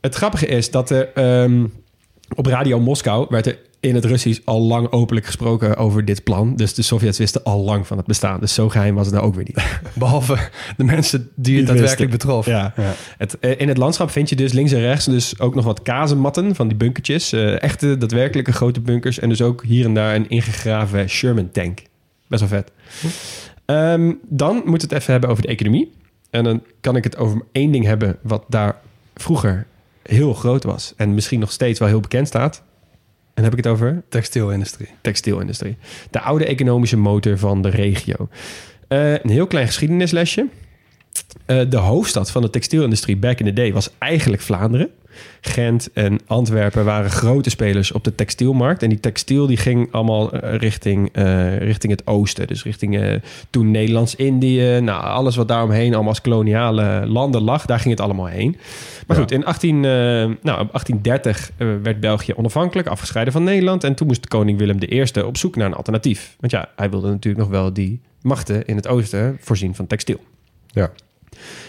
[0.00, 1.64] Het grappige is dat er ehm,
[2.34, 3.26] op Radio Moskou...
[3.28, 6.56] werd er in het Russisch al lang openlijk gesproken over dit plan.
[6.56, 8.40] Dus de Sovjets wisten al lang van het bestaan.
[8.40, 9.64] Dus zo geheim was het nou ook weer niet.
[9.98, 10.38] Behalve
[10.76, 12.28] de mensen die het Die daadwerkelijk wisten.
[12.28, 12.46] betrof.
[12.46, 12.72] Ja.
[13.18, 15.82] Het, eh, in het landschap vind je dus links en rechts dus ook nog wat
[15.82, 17.32] kazematten van die bunkertjes.
[17.32, 19.18] Eh, echte, daadwerkelijke grote bunkers.
[19.18, 21.78] En dus ook hier en daar een ingegraven Sherman tank.
[22.28, 22.70] Best wel vet.
[23.64, 25.92] Ehm, dan moeten we het even hebben over de economie.
[26.30, 28.80] En dan kan ik het over één ding hebben wat daar
[29.14, 29.66] vroeger
[30.02, 30.92] heel groot was.
[30.96, 32.62] En misschien nog steeds wel heel bekend staat.
[33.34, 34.88] En dan heb ik het over Textielindustrie.
[35.00, 35.76] textielindustrie.
[36.10, 38.28] De oude economische motor van de regio.
[38.88, 40.48] Eh, een heel klein geschiedenislesje.
[41.46, 44.90] Eh, de hoofdstad van de textielindustrie back in the day was eigenlijk Vlaanderen.
[45.40, 48.82] Gent en Antwerpen waren grote spelers op de textielmarkt.
[48.82, 52.46] En die textiel die ging allemaal eh, richting, eh, richting het oosten.
[52.46, 53.14] Dus richting eh,
[53.50, 54.80] toen Nederlands-Indië.
[54.80, 58.56] Nou, alles wat daaromheen allemaal als koloniale landen lag, daar ging het allemaal heen.
[59.06, 59.22] Maar Ja.
[59.22, 59.90] goed, in 18, eh,
[60.42, 63.84] nou, op 1830 eh, werd België onafhankelijk, afgescheiden van Nederland.
[63.84, 66.36] En toen moest koning Willem I op zoek naar een alternatief.
[66.40, 70.20] Want ja, hij wilde natuurlijk nog wel die machten in het oosten voorzien van textiel.
[70.66, 70.90] Ja.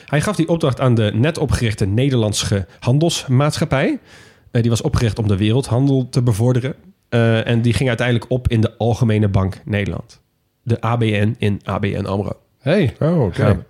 [0.05, 3.99] Hij gaf die opdracht aan de net opgerichte Nederlandse Handelsmaatschappij.
[4.51, 6.75] Eh, die was opgericht om de wereldhandel te bevorderen.
[7.09, 10.21] Eh, en die ging uiteindelijk op in de Algemene Bank Nederland.
[10.61, 12.33] De ABN in ABN AMRO.
[12.59, 13.65] Hey, Oh, oké.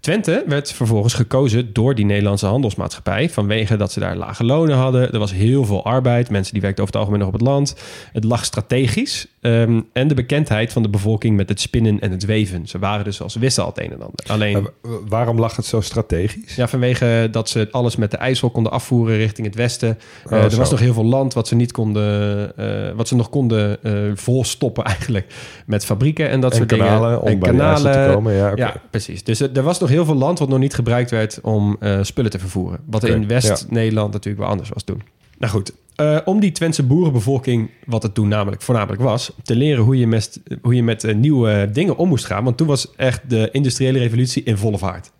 [0.00, 3.30] Twente werd vervolgens gekozen door die Nederlandse handelsmaatschappij.
[3.30, 5.12] Vanwege dat ze daar lage lonen hadden.
[5.12, 6.30] Er was heel veel arbeid.
[6.30, 7.76] Mensen die werkten over het algemeen nog op het land.
[8.12, 9.26] Het lag strategisch.
[9.52, 12.66] Ehm, en de bekendheid van de bevolking met het spinnen en het weven.
[12.66, 14.24] Ze waren dus als wisten al het een en ander.
[14.26, 14.70] Alleen Maar
[15.08, 16.54] waarom lag het zo strategisch?
[16.54, 19.98] ja, vanwege dat ze alles met de IJssel konden afvoeren richting het westen.
[20.24, 20.56] Eh, Oh, er zo.
[20.56, 23.92] was nog heel veel land wat ze niet konden, eh, wat ze nog konden eh,
[24.14, 25.26] volstoppen eigenlijk
[25.66, 27.20] met fabrieken en dat en soort kanalen dingen.
[27.20, 28.34] om en bij IJssel te komen.
[28.56, 29.24] Ja, precies.
[29.24, 31.98] Dus er, er was nog heel veel land wat nog niet gebruikt werd om eh,
[32.02, 32.78] spullen te vervoeren.
[32.86, 35.02] Wat in West-Nederland natuurlijk wel anders was toen.
[35.38, 39.84] Nou goed, eh, om die Twentse boerenbevolking, wat het toen namelijk voornamelijk was, te leren
[39.84, 42.44] hoe je met, hoe je met eh, nieuwe dingen om moest gaan.
[42.44, 45.10] Want toen was echt de industriële revolutie in volle vaart.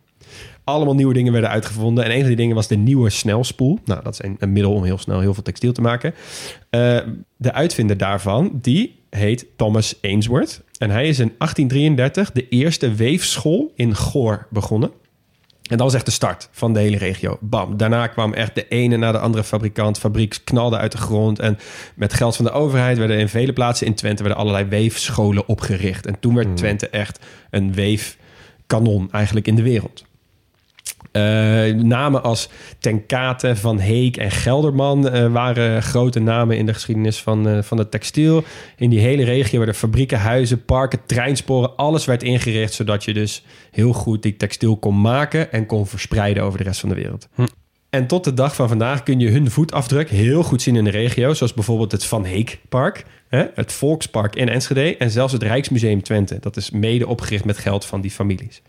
[0.64, 2.04] Allemaal nieuwe dingen werden uitgevonden.
[2.04, 3.78] En een van die dingen was de nieuwe snelspoel.
[3.84, 6.14] Nou, dat is een, een middel om heel snel heel veel textiel te maken.
[6.70, 6.98] Eh,
[7.36, 10.62] de uitvinder daarvan, die heet Thomas Ainsworth.
[10.78, 14.90] En hij is in 1833 de eerste weefschool in Goor begonnen.
[15.68, 17.38] En dat was echt de start van de hele regio.
[17.40, 17.76] Bam.
[17.76, 19.98] Daarna kwam echt de ene na de andere fabrikant.
[19.98, 21.38] Fabriek knalde uit de grond.
[21.38, 21.59] En
[21.94, 24.22] met geld van de overheid werden in vele plaatsen in Twente...
[24.22, 26.07] werden allerlei weefscholen opgericht.
[26.07, 30.04] En toen werd Twente echt een weefkanon eigenlijk in de wereld.
[31.12, 36.74] Eh, namen als Ten Kate, Van Heek en Gelderman eh, waren grote namen in de
[36.74, 38.44] geschiedenis van, eh, van het textiel.
[38.76, 43.44] In die hele regio werden fabrieken, huizen, parken, treinsporen, alles werd ingericht zodat je dus
[43.70, 47.28] heel goed die textiel kon maken en kon verspreiden over de rest van de wereld.
[47.90, 50.90] En tot de dag van vandaag kun je hun voetafdruk heel goed zien in de
[50.90, 55.42] regio, zoals bijvoorbeeld het Van Heek Park, hè, het Volkspark in Enschede en zelfs het
[55.42, 56.38] Rijksmuseum Twente.
[56.40, 58.62] Dat is mede opgericht met geld van die families.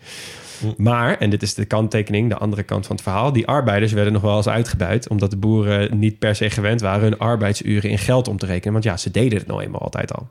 [0.77, 3.33] Maar, en dit is de kanttekening, de andere kant van het verhaal...
[3.33, 5.09] die arbeiders werden nog wel eens uitgebuit...
[5.09, 7.01] omdat de boeren niet per se gewend waren...
[7.01, 8.73] hun arbeidsuren in geld om te rekenen.
[8.73, 10.27] Want ja, ze deden het nou eenmaal altijd al.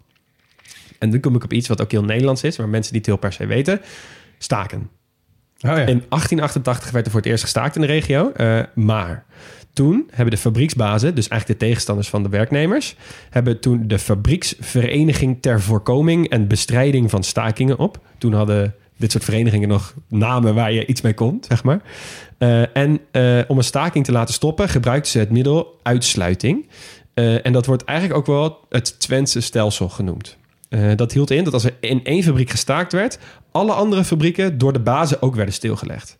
[0.98, 2.56] En dan kom ik op iets wat ook heel Nederlands is...
[2.56, 3.80] waar mensen niet heel per se weten.
[4.38, 4.78] Staken.
[4.80, 5.76] oh ja.
[5.76, 8.32] In 1888 werd er voor het eerst gestaakt in de regio.
[8.32, 9.24] eh, maar
[9.78, 12.96] toen hebben de fabrieksbazen, dus eigenlijk de tegenstanders van de werknemers,
[13.30, 18.00] hebben toen de fabrieksvereniging ter voorkoming en bestrijding van stakingen op.
[18.18, 21.80] Toen hadden dit soort verenigingen nog namen waar je iets mee kon, zeg maar.
[22.38, 26.68] Eh, en eh, om een staking te laten stoppen, gebruikten ze het middel uitsluiting.
[27.14, 30.36] Eh, en dat wordt eigenlijk ook wel het Twentse stelsel genoemd.
[30.96, 33.18] Dat hield in dat als er in één fabriek gestaakt werd,
[33.50, 36.18] alle andere fabrieken door de bazen ook werden stilgelegd.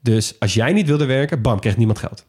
[0.00, 2.26] Dus als jij niet wilde werken, bam, kreeg niemand geld.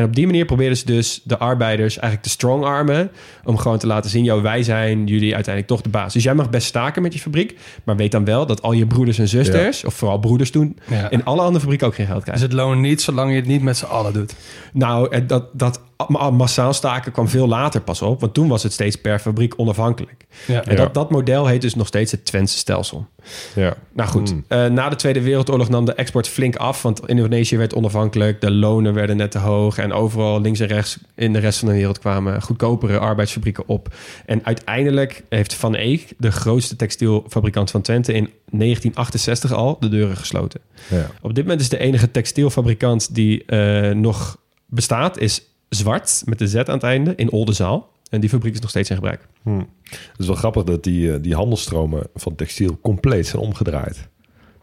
[0.00, 3.10] En op die manier probeerden ze dus de arbeiders eigenlijk te strongarmen.
[3.44, 6.12] Om gewoon te laten zien, joh, wij zijn jullie uiteindelijk toch de baas.
[6.12, 7.58] Dus jij mag best staken met je fabriek.
[7.84, 11.10] Maar weet dan wel dat al je broeders en zusters, of vooral broeders toen, Ja.
[11.10, 12.46] in alle andere fabrieken ook geen geld Dus krijgen.
[12.48, 14.34] het loont niet zolang je het niet met z'n allen doet.
[14.72, 18.20] Nou, dat, dat massaal staken kwam veel later pas op.
[18.20, 20.26] Want toen was het steeds per fabriek onafhankelijk.
[20.46, 20.64] Ja.
[20.64, 23.06] En dat, dat model heet dus nog steeds het Twentse stelsel.
[23.54, 23.74] Ja.
[23.92, 24.44] Nou goed, Hmm.
[24.48, 26.82] eh, na de Tweede Wereldoorlog nam de export flink af.
[26.82, 29.78] Want Indonesië werd onafhankelijk, de lonen werden net te hoog.
[29.78, 33.94] En overal links en rechts in de rest van de wereld kwamen goedkopere arbeidsfabrieken op.
[34.26, 40.16] En uiteindelijk heeft Van Eek, de grootste textielfabrikant van Twente, in 1968 al de deuren
[40.16, 40.60] gesloten.
[40.88, 41.06] Ja.
[41.22, 45.42] Op dit moment is de enige textielfabrikant die eh, nog bestaat, is
[45.74, 47.88] Zwart, met de Z aan het einde, in Oldenzaal.
[48.10, 49.26] En die fabriek is nog steeds in gebruik.
[49.42, 49.58] Hm.
[49.90, 54.08] Het is wel grappig dat die, eh, die handelstromen van textiel compleet zijn omgedraaid.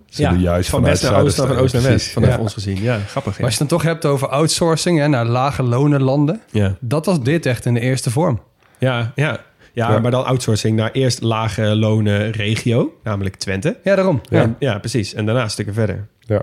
[0.10, 2.20] Ze doen juist van west naar oost, zuiden- van oost naar west.
[2.20, 2.38] Ja.
[2.38, 2.82] ons gezien.
[2.82, 3.32] Ja, grappig.
[3.32, 3.38] Ja.
[3.38, 6.42] Maar als je het dan toch hebt over outsourcing hè, naar lage lonen landen.
[6.52, 6.78] ja.
[6.80, 8.42] Dat was dit echt in de eerste vorm.
[8.78, 9.40] Ja, ja.
[9.74, 10.00] Ja, Ja.
[10.00, 13.78] maar dan outsourcing naar eerst lage lonen regio, namelijk Twente.
[13.84, 14.22] Ja, daarom.
[14.30, 14.56] Ja, Ja.
[14.60, 15.14] ja precies.
[15.14, 16.08] En daarna stukken verder.
[16.20, 16.42] Ja.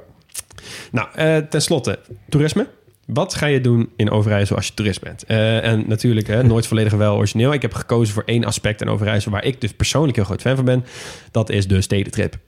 [0.92, 1.98] Nou, eh ten slotte,
[2.28, 2.66] toerisme.
[3.06, 5.24] Wat ga je doen in Overijssel als je toerist bent?
[5.24, 7.52] Eh, en natuurlijk, hè, nooit volledig wel origineel.
[7.52, 9.30] Ik heb gekozen voor één aspect in Overijssel...
[9.30, 10.84] waar ik dus persoonlijk heel groot fan van ben.
[11.30, 12.38] Dat is de stedentrip.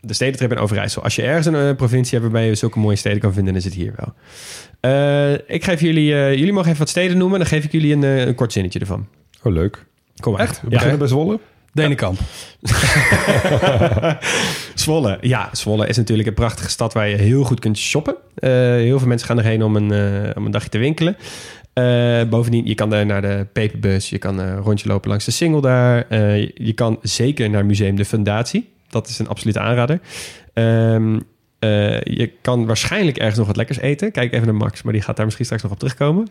[0.00, 1.02] De stedentrip in Overijssel.
[1.02, 3.52] Als je ergens een eh, provincie hebt waarbij je zulke mooie steden kan vinden...
[3.52, 4.14] dan is het hier wel.
[4.80, 6.06] Eh, ik geef jullie...
[6.06, 7.38] jullie mogen even wat steden noemen.
[7.38, 9.06] Dan geef ik jullie een, een kort zinnetje ervan.
[9.42, 9.86] Oh, leuk.
[10.20, 10.40] Kom maar.
[10.40, 10.60] Echt?
[10.60, 11.38] We beginnen bij Zwolle.
[11.78, 12.18] Denenkamp.
[14.74, 15.18] Zwolle.
[15.20, 18.16] Ja, Zwolle is natuurlijk een prachtige stad waar je heel goed kunt shoppen.
[18.34, 21.16] Eh, heel veel mensen gaan erheen om een, eh, om een dagje te winkelen.
[21.72, 24.10] Eh, bovendien, je kan daar naar de Peperbus.
[24.10, 26.14] Je kan een rondje lopen langs de Singel daar.
[26.54, 28.68] Je, kan zeker naar Museum de Fundatie.
[28.88, 30.00] Dat is een absolute aanrader.
[30.54, 31.18] Ehm,
[31.58, 34.12] eh, je kan waarschijnlijk ergens nog wat lekkers eten.
[34.12, 36.28] Kijk even naar Max, maar die gaat daar misschien straks nog op terugkomen.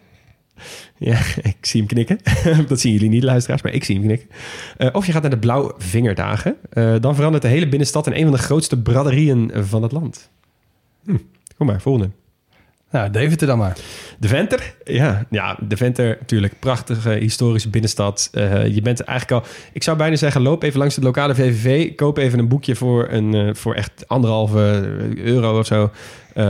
[0.97, 2.19] Ja, ik zie hem knikken.
[2.67, 4.29] dat zien jullie niet, luisteraars, maar ik zie hem knikken.
[4.77, 6.55] Eh, of je gaat naar de Blauw Vingerdagen.
[6.69, 10.29] Eh, dan verandert de hele binnenstad in een van de grootste braderieën van het land.
[11.05, 11.17] Hm,
[11.57, 12.09] kom maar, volgende.
[12.91, 13.77] Nou, Deventer dan maar.
[14.19, 18.29] De Venter, ja, ja, de Venter, natuurlijk prachtige historische binnenstad.
[18.31, 21.95] Eh, je bent eigenlijk al, ik zou bijna zeggen, loop even langs de lokale VVV,
[21.95, 24.59] koop even een boekje voor een voor echt anderhalve
[25.15, 25.91] euro of zo,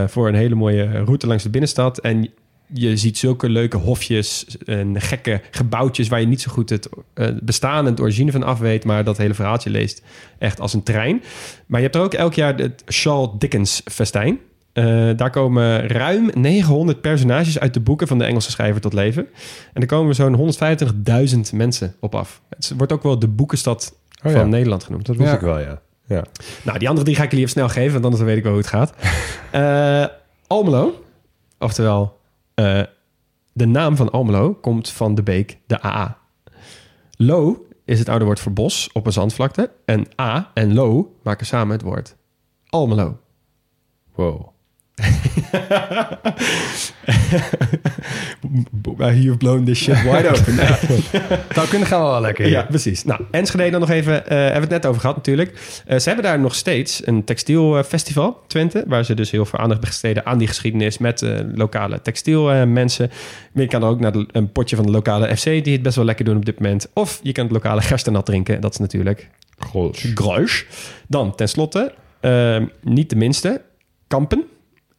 [0.06, 1.98] voor een hele mooie route langs de binnenstad.
[1.98, 2.30] En
[2.72, 7.28] je ziet zulke leuke hofjes en gekke gebouwtjes waar je niet zo goed het eh,
[7.42, 10.02] bestaan en het origine van af weet, maar dat hele verhaaltje leest
[10.38, 11.22] echt als een trein.
[11.66, 14.38] Maar je hebt er ook elk jaar het Charles Dickens festijn.
[14.72, 14.84] Eh,
[15.16, 19.26] daar komen ruim 900 personages uit de boeken van de Engelse schrijver tot leven.
[19.72, 22.42] En er komen zo'n 125.000 mensen op af.
[22.48, 24.46] Het wordt ook wel de boekenstad Oh van ja.
[24.46, 25.06] Nederland genoemd.
[25.06, 25.34] Dat wist Ja.
[25.34, 25.80] ik wel, ja.
[26.06, 26.24] ja.
[26.62, 28.52] Nou, die andere drie ga ik jullie even snel geven, want anders weet ik wel
[28.52, 28.92] hoe het gaat.
[29.50, 30.04] Eh,
[30.46, 31.04] Almelo,
[31.58, 32.17] oftewel
[32.58, 32.82] eh,
[33.52, 36.18] de naam van Almelo komt van de beek de AA.
[37.16, 39.72] Lo is het oude woord voor bos op een zandvlakte.
[39.84, 42.16] En A en Lo maken samen het woord
[42.66, 43.20] Almelo.
[44.14, 44.48] Wow.
[49.14, 50.54] You've blown this shit wide open.
[51.56, 52.48] Nou, kunnen gaan we wel lekker.
[52.48, 53.04] Ja, precies.
[53.04, 55.80] Nou, Enschede dan nog even, eh hebben we het net over gehad natuurlijk.
[55.86, 59.80] Eh, ze hebben daar nog steeds een textielfestival, Twente, waar ze dus heel veel aandacht
[59.80, 63.10] besteden aan die geschiedenis met eh, lokale textielmensen.
[63.52, 65.96] maar je kan ook naar de- een potje van de lokale FC, die het best
[65.96, 66.86] wel lekker doen op dit moment.
[66.92, 69.28] Of je kan het lokale gerstenat drinken, dat is natuurlijk.
[70.14, 70.66] Gruis.
[71.08, 71.94] Dan tenslotte,
[72.82, 73.60] niet de minste,
[74.06, 74.44] Kampen.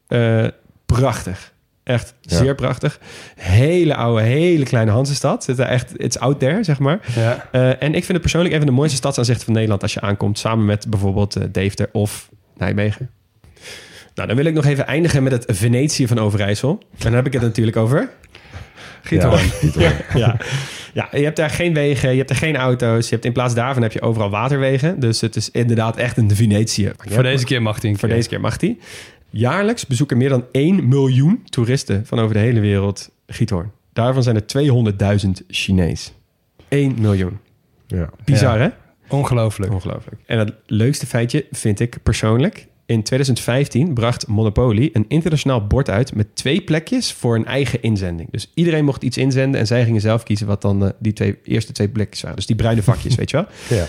[0.10, 0.46] Eh,
[0.86, 1.54] prachtig.
[1.84, 2.38] Echt Ja.
[2.38, 3.00] zeer prachtig.
[3.36, 5.44] Hele oude, hele kleine Hansestad.
[5.44, 7.00] Zit er echt, it's out there, zeg maar.
[7.16, 7.48] Ja.
[7.52, 10.02] Eh, en ik vind het persoonlijk een van de mooiste stadsaanzichten van Nederland als je
[10.02, 13.10] aankomt, samen met bijvoorbeeld eh, Deventer of Nijmegen.
[14.16, 16.80] Nou, dan wil ik nog even eindigen met het Venetië van Overijssel.
[16.92, 18.10] En dan heb ik het natuurlijk over.
[19.04, 19.46] Giethoorn.
[19.78, 19.92] Ja.
[20.20, 20.38] Ja.
[20.94, 23.06] ja, je hebt daar geen wegen, je hebt er geen auto's.
[23.10, 25.00] Je hebt in plaats daarvan heb je overal waterwegen.
[25.00, 26.92] Dus het is inderdaad echt een Venetië.
[26.98, 28.80] Voor deze keer mag hij Voor deze keer mag die.
[29.30, 33.72] Jaarlijks bezoeken meer dan 1 miljoen toeristen van over de hele wereld Giethoorn.
[33.94, 36.14] Daarvan zijn er 200.000 Chinees.
[36.68, 37.38] 1 miljoen.
[37.88, 38.10] Ja.
[38.26, 38.70] Bizar, hè?
[39.10, 39.74] Ongelooflijk.
[39.74, 40.22] Ongelooflijk.
[40.26, 42.68] En het leukste feitje vind ik persoonlijk.
[42.86, 48.32] In 2015 bracht Monopoly een internationaal bord uit met twee plekjes voor een eigen inzending.
[48.32, 51.38] Dus iedereen mocht iets inzenden en zij gingen zelf kiezen wat dan eh, die twee,
[51.44, 52.38] eerste twee plekjes waren.
[52.38, 53.78] Dus die bruine vakjes, weet je wel.
[53.80, 53.86] ja.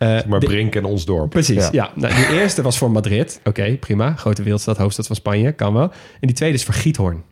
[0.00, 1.30] Eh, Maar de- Brink en ons dorp.
[1.30, 1.68] Precies, ja.
[1.72, 1.90] Ja.
[1.94, 3.40] Nou, die eerste was voor Madrid.
[3.44, 4.14] Oké, prima.
[4.14, 5.82] Grote wereldstad, hoofdstad van Spanje, kan wel.
[5.92, 7.22] En die tweede is voor Giethoorn.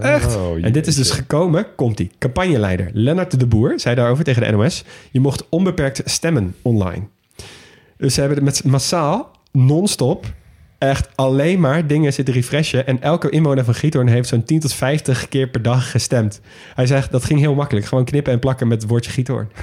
[0.00, 0.36] Echt?
[0.36, 4.42] Oh, En dit is dus gekomen, komt die campagneleider Lennart de Boer zei daarover tegen
[4.42, 7.02] de NOS: je mocht onbeperkt stemmen online.
[7.96, 10.26] Dus ze hebben het met massaal, non-stop,
[10.88, 12.86] echt alleen maar dingen zitten refreshen.
[12.86, 16.40] En elke inwoner van Giethoorn heeft zo'n 10 tot 50 keer per dag gestemd.
[16.74, 19.48] Hij zegt dat ging heel makkelijk, gewoon knippen en plakken met het woordje Giethoorn.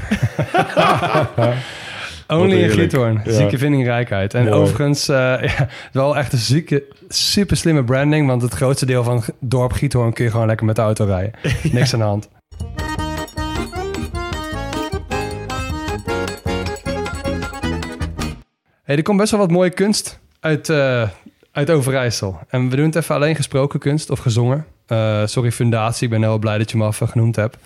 [2.27, 2.69] Only in.
[2.69, 3.21] Giethoorn.
[3.23, 3.31] Ja.
[3.31, 4.33] Zieke vindingrijkheid.
[4.33, 4.55] En Mooi.
[4.55, 5.15] overigens, eh,
[5.57, 8.27] ja, wel echt een zieke, super slimme branding.
[8.27, 11.33] Want het grootste deel van dorp Giethoorn kun je gewoon lekker met de auto rijden.
[11.71, 12.29] Niks aan de hand.
[18.83, 21.09] Hey, er komt best wel wat mooie kunst uit, eh,
[21.51, 22.39] uit Overijssel.
[22.49, 24.65] En we doen het even alleen gesproken kunst of gezongen.
[24.87, 26.03] Eh, sorry, Fundatie.
[26.03, 27.57] Ik ben heel blij dat je me af genoemd hebt.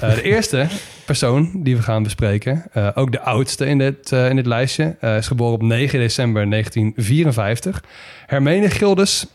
[0.00, 0.66] Eh, de eerste
[1.06, 4.96] persoon die we gaan bespreken, eh, ook de oudste in dit, eh, in dit lijstje,
[5.00, 7.82] eh, is geboren op 9 december 1954.
[8.26, 9.26] Hermenegildes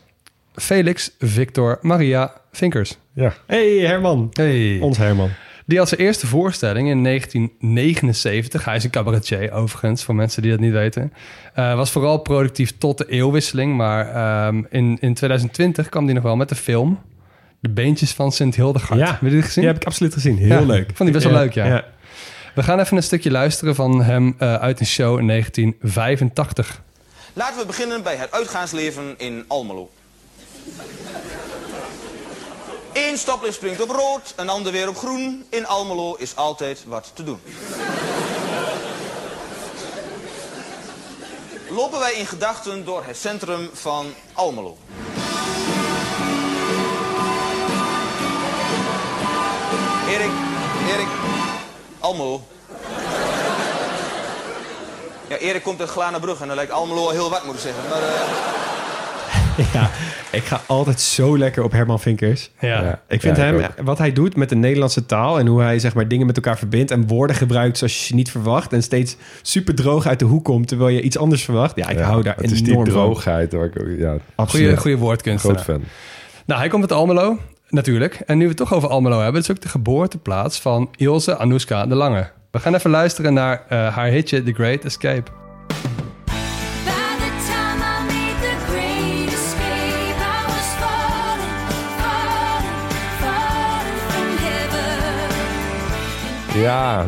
[0.54, 2.96] Felix Victor Maria Vinkers.
[3.14, 3.32] Ja.
[3.46, 4.78] hey Herman, Hey.
[4.80, 5.30] ons Herman.
[5.66, 8.64] Die had zijn eerste voorstelling in 1979.
[8.64, 11.12] Hij is een cabaretier overigens, voor mensen die dat niet weten.
[11.54, 13.76] Eh, was vooral productief tot de eeuwwisseling.
[13.76, 17.00] Maar ehm, in, in 2020 kwam hij nog wel met de film...
[17.60, 19.00] De Beentjes van Sint Hildegard.
[19.00, 19.10] Ja.
[19.10, 19.62] Heb je dit gezien?
[19.62, 20.84] Die heb ik absoluut gezien, heel Ja, leuk.
[20.94, 21.84] vond die best wel leuk, ja.
[22.54, 26.82] We gaan even een stukje luisteren van hem eh, uit een show in 1985.
[27.32, 29.90] Laten we beginnen bij het uitgaansleven in Almelo.
[32.92, 35.46] Eén stoplicht springt op rood, een ander weer op groen.
[35.48, 37.40] In Almelo is altijd wat te doen.
[41.68, 44.76] Lopen wij in gedachten door het centrum van Almelo.
[50.08, 50.30] Erik,
[50.88, 51.08] Erik,
[52.00, 52.44] Almelo.
[55.28, 57.88] Ja, Erik komt uit Glanenbrug en dan lijkt Almelo al heel wat, moet ik zeggen.
[57.88, 58.20] Maar eh,
[59.72, 59.90] Ja,
[60.32, 62.50] ik ga altijd zo lekker op Herman Vinkers.
[62.60, 63.00] Ja.
[63.08, 65.78] Ik vind Ja, ik hem, wat hij doet met de Nederlandse taal en hoe hij
[65.78, 69.16] zeg maar dingen met elkaar verbindt en woorden gebruikt zoals je niet verwacht en steeds
[69.42, 71.76] super droog uit de hoek komt terwijl je iets anders verwacht.
[71.76, 72.94] Ja, ik Ja, hou daar Het is die enorm van.
[72.94, 73.86] droogheid waar ik ook...
[73.98, 74.78] Ja, Absoluut.
[74.78, 75.58] Goede woordkunstenaar.
[75.62, 75.84] groot fan.
[76.46, 77.38] Nou, hij komt uit Almelo,
[77.68, 78.14] natuurlijk.
[78.26, 81.36] En nu we het toch over Almelo hebben, het is ook de geboorteplaats van Ilse
[81.38, 82.30] Anouska de Lange.
[82.50, 85.30] We gaan even luisteren naar eh, haar hitje The Great Escape.
[96.54, 97.06] Ja,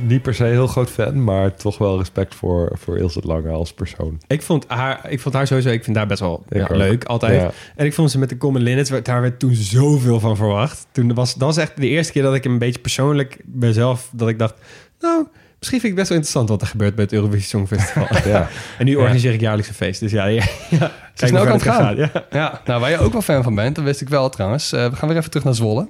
[0.00, 3.72] niet per se heel groot fan, maar toch wel respect voor, voor Ilse Lange als
[3.72, 4.20] persoon.
[4.26, 7.40] Ik vond, haar, ik vond haar sowieso, ik vind haar best wel ja, leuk, altijd.
[7.40, 7.50] Ja.
[7.76, 10.86] En ik vond ze met de Common Linnets, werd- daar werd toen zoveel van verwacht.
[10.92, 14.28] Toen was, dat was echt de eerste keer dat ik een beetje persoonlijk mezelf, dat
[14.28, 14.54] ik dacht,
[15.00, 15.26] nou,
[15.58, 18.06] misschien vind ik best wel interessant wat er gebeurt bij het Eurovisie Songfestival.
[18.32, 18.48] Ja.
[18.78, 20.78] en nu organiseer ik jaarlijks een feest, dus ja, ja, ja.
[21.14, 21.96] Kijk snel hoe kan ver het gaat.
[21.96, 22.10] Ja.
[22.40, 24.72] Ja, nou, waar je ook wel fan van bent, dat wist ik wel trouwens.
[24.72, 25.88] Eh, we gaan weer even terug naar Zwolle.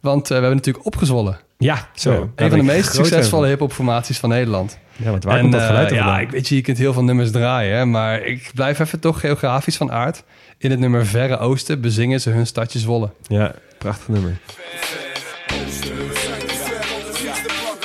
[0.00, 1.36] Want eh, we hebben natuurlijk opgezwolle.
[1.62, 2.12] Ja, zo.
[2.12, 2.18] Ja.
[2.44, 4.78] Een van de meest succesvolle hip-hop formaties van Nederland.
[4.96, 6.20] Ja, want waar En, komt dat eh, geluid dan Ja, vandaan?
[6.22, 9.20] ik weet je, je kunt heel veel nummers draaien, hè, maar ik blijf even toch
[9.20, 10.22] geografisch van aard.
[10.58, 13.10] In het nummer Verre Oosten bezingen ze hun stadje Zwolle.
[13.26, 14.38] Ja, prachtig nummer.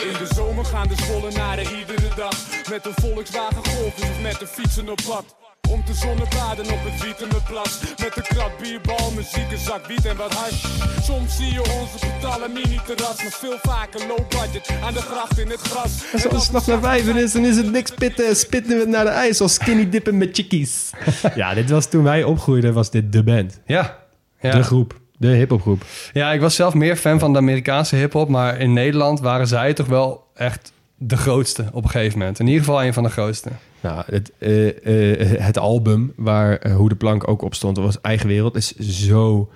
[0.07, 2.35] In de zomer gaan de Zwollenaren iedere dag
[2.69, 5.35] Met een Volkswagen Golf of met de fietsen op pad
[5.69, 10.17] om te zonnebaden op het Wietermerplas Met een krat bierbal, muziek, een zak wiet en
[10.17, 10.65] wat hash
[11.01, 15.49] Soms zie je onze brutale mini-terras Maar veel vaker low budget aan de gracht in
[15.49, 18.36] het gras En als het nog naar vijf is, dan is het niks pitten.
[18.36, 20.89] Spitten we naar de ijs of skinny dippen met chickies.
[21.36, 23.60] ja, dit was toen wij opgroeiden, was dit de band.
[23.65, 23.97] Ja,
[24.39, 24.51] ja.
[24.51, 24.99] De groep.
[25.17, 25.86] De hiphopgroep.
[26.13, 29.73] ja ik was zelf meer fan van de Amerikaanse hip-hop, maar in Nederland waren zij
[29.73, 32.39] toch wel echt de grootste op een gegeven moment.
[32.39, 33.49] In ieder geval een van de grootste.
[33.81, 38.01] Nou, het, eh, eh, het album waar eh, Hoe de Plank ook op stond, was
[38.01, 39.49] Eigen Wereld, is zo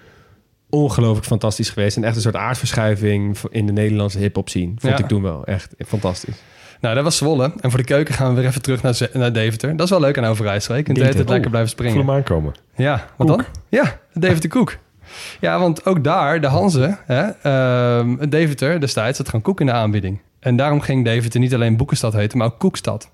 [0.69, 1.97] ongelooflijk fantastisch geweest.
[1.97, 4.73] En echt een soort aardverschuiving in de Nederlandse hip-hop scene.
[4.77, 4.99] Vond Ja.
[4.99, 6.35] ik toen wel echt fantastisch.
[6.81, 7.53] Nou, dat was Zwolle.
[7.59, 9.75] En voor de keuken gaan we weer even terug naar, naar Deventer.
[9.75, 10.75] Dat is wel leuk aan Overijssel.
[10.75, 11.97] Je kunt de hele lekker blijven Ik voel springen.
[12.07, 12.53] hem aankomen.
[12.75, 13.43] Ja, wat dan?
[13.69, 14.77] Ja, de Deventer Koek.
[15.39, 19.71] Ja, want ook daar, de Hanze, hè, ehm, Deventer destijds, had gewoon koek in de
[19.71, 20.19] aanbieding.
[20.39, 23.11] En daarom ging Deventer niet alleen Boekenstad heten, maar ook Koekstad.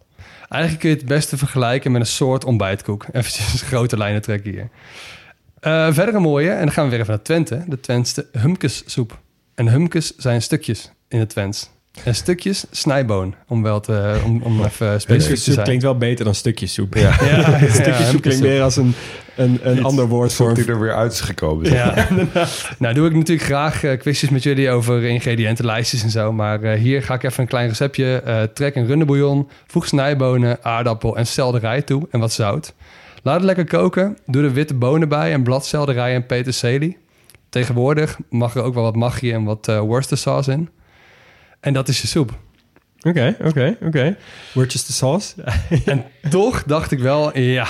[0.49, 3.05] Eigenlijk kun je het beste vergelijken met een soort ontbijtkoek.
[3.12, 4.69] Even grote lijnen trekken hier.
[5.60, 7.63] Eh, verder een mooie, en dan gaan we weer even naar Twente.
[7.67, 9.19] De Twentse humkessoep.
[9.55, 11.69] En humkes zijn stukjes in het Twents.
[12.03, 15.65] En stukjes snijboon, om wel te, om, om even specifiek te Stukjes soep zijn.
[15.65, 16.93] klinkt wel beter dan stukjes soep.
[16.93, 18.93] Ja, Ja, stukjes soep klinkt meer als een,
[19.36, 20.51] een, een ander woord voor...
[20.51, 21.71] Hij er weer uit is gekomen.
[21.73, 22.07] Ja.
[22.79, 26.31] nou doe ik natuurlijk graag eh, quizjes met jullie over ingrediëntenlijstjes en zo.
[26.31, 28.21] Maar eh, hier ga ik even een klein receptje.
[28.25, 32.73] eh trek een rundebouillon, voeg snijbonen, aardappel en selderij toe en wat zout.
[33.23, 34.17] Laat het lekker koken.
[34.25, 36.97] Doe er witte bonen bij en bladselderij en peterselie.
[37.49, 40.69] Tegenwoordig mag er ook wel wat maggi en wat uh, Worcestersaus in.
[41.59, 42.37] En dat is je soep.
[43.01, 44.17] Oké, oké, oké.
[44.53, 45.35] Worcester sauce.
[45.85, 47.67] En toch dacht ik wel, ja,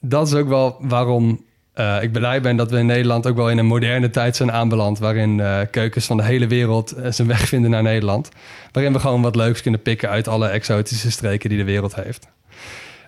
[0.00, 1.44] dat is ook wel waarom
[1.74, 4.52] uh, ik blij ben dat we in Nederland ook wel in een moderne tijd zijn
[4.52, 4.98] aanbeland.
[4.98, 8.28] Waarin uh, keukens van de hele wereld uh, zijn weg vinden naar Nederland.
[8.72, 12.28] Waarin we gewoon wat leuks kunnen pikken uit alle exotische streken die de wereld heeft.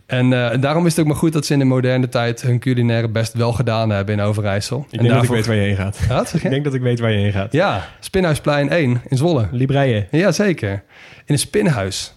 [0.06, 2.58] En uh, daarom is het ook maar goed dat ze in de moderne tijd hun
[2.58, 4.78] culinaire best wel gedaan hebben in Overijssel.
[4.78, 5.36] Ik en denk daarvoor...
[5.36, 6.06] dat ik weet waar je heen gaat.
[6.06, 7.52] Wat, ik denk dat ik weet waar je heen gaat.
[7.52, 9.48] Ja, Spinhuisplein 1 in Zwolle.
[9.50, 10.06] Libreien.
[10.10, 10.70] Ja, zeker.
[10.70, 10.82] In
[11.24, 12.14] een spinhuis.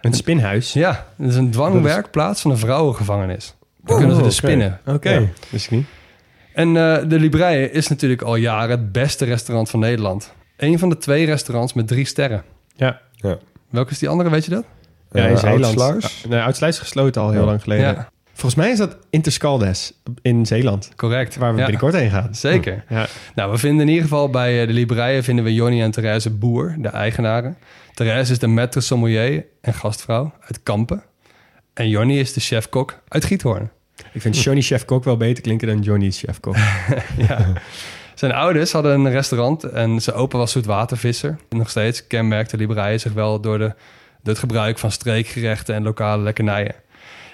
[0.00, 0.72] Een spinhuis?
[0.72, 3.54] Ja, dat is een dwangwerkplaats van een vrouwengevangenis.
[3.84, 4.80] Daar kunnen ze dus spinnen.
[4.80, 5.20] Oké, okay.
[5.20, 5.26] ja.
[5.50, 5.86] wist ik niet.
[6.52, 10.32] En uh, de Libreien is natuurlijk al jaren het beste restaurant van Nederland.
[10.56, 12.42] Een van de twee restaurants met drie sterren.
[12.76, 13.00] Ja.
[13.14, 13.38] ja.
[13.70, 14.64] Welke is die andere, weet je dat?
[15.10, 15.64] Ja, in uh, Zeeland.
[15.64, 16.24] Oudsluis?
[16.60, 17.46] Nee, gesloten al heel ja.
[17.46, 17.84] lang geleden.
[17.84, 18.08] Ja.
[18.32, 19.92] Volgens mij is dat Interscaldes
[20.22, 20.92] in Zeeland.
[20.96, 21.36] Correct.
[21.36, 21.64] Waar we ja.
[21.64, 22.34] binnenkort heen gaan.
[22.34, 22.84] Zeker.
[22.88, 23.06] Ja.
[23.34, 26.76] Nou, we vinden in ieder geval bij de Libreien vinden we Jonny en Therese Boer,
[26.78, 27.56] de eigenaren.
[27.94, 31.02] Therese is de maître sommelier en gastvrouw uit Kampen.
[31.74, 33.70] En Jonny is de chef-kok uit Giethoorn.
[34.12, 36.56] Ik vind Johnny Chef-kok wel beter klinken dan Johnny Chef-kok.
[37.28, 37.52] ja.
[38.14, 41.38] Zijn ouders hadden een restaurant en zijn opa was zoetwatervisser.
[41.48, 43.74] Nog steeds kenmerkte Libreien zich wel door, de,
[44.22, 46.74] het gebruik van streekgerechten en lokale lekkernijen.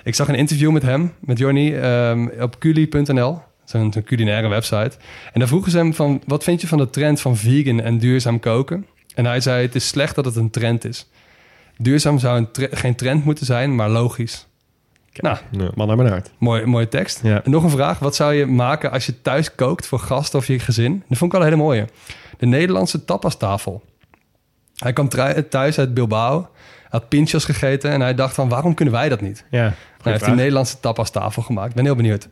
[0.05, 3.41] Ik zag een interview met hem, met Johnny, um, op culi.nl.
[3.65, 4.97] Zo'n zo culinaire website.
[5.33, 7.99] En daar vroegen ze hem van, wat vind je van de trend van vegan en
[7.99, 8.87] duurzaam koken?
[9.15, 11.09] En hij zei, het is slecht dat het een trend is.
[11.77, 14.47] Duurzaam zou een tre geen trend moeten zijn, maar logisch.
[15.13, 15.71] Nou, ja.
[15.75, 16.31] man naar mijn hart.
[16.39, 17.21] Mooi, mooie tekst.
[17.23, 17.45] Ja.
[17.45, 17.99] En nog een vraag.
[17.99, 21.03] Wat zou je maken als je thuis kookt voor gasten of je gezin?
[21.09, 21.89] Dat vond ik wel een hele mooie.
[22.39, 23.85] De Nederlandse tapastafel.
[24.77, 25.09] Hij kwam
[25.49, 26.49] thuis uit Bilbao
[26.89, 29.45] had pinchos gegeten en hij dacht van waarom kunnen wij dat niet?
[29.51, 29.73] Ja, Nou,
[30.03, 31.75] hij heeft die Nederlandse tapas tafel gemaakt.
[31.75, 32.29] Ben heel benieuwd.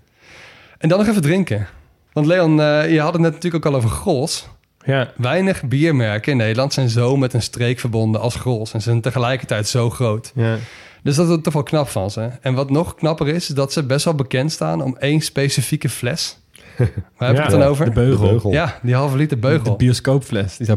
[0.78, 1.66] En dan nog even drinken.
[2.12, 4.48] Want Leon, eh, je had het net natuurlijk ook al over Grols.
[4.84, 8.72] Ja, Weinig biermerken in Nederland zijn zo met een streek verbonden als Grols.
[8.72, 10.32] En ze zijn tegelijkertijd zo groot.
[10.34, 10.56] ja.
[11.02, 12.28] Dus dat is toch wel knap van ze.
[12.40, 15.88] En wat nog knapper is, is dat ze best wel bekend staan om één specifieke
[15.88, 16.38] fles.
[17.18, 17.84] Waar heb Ja, het dan over?
[17.84, 18.24] De beugel.
[18.24, 18.50] De beugel.
[18.52, 19.76] Ja, die halve liter De beugel.
[19.76, 20.56] bioscoopfles.
[20.56, 20.74] Die is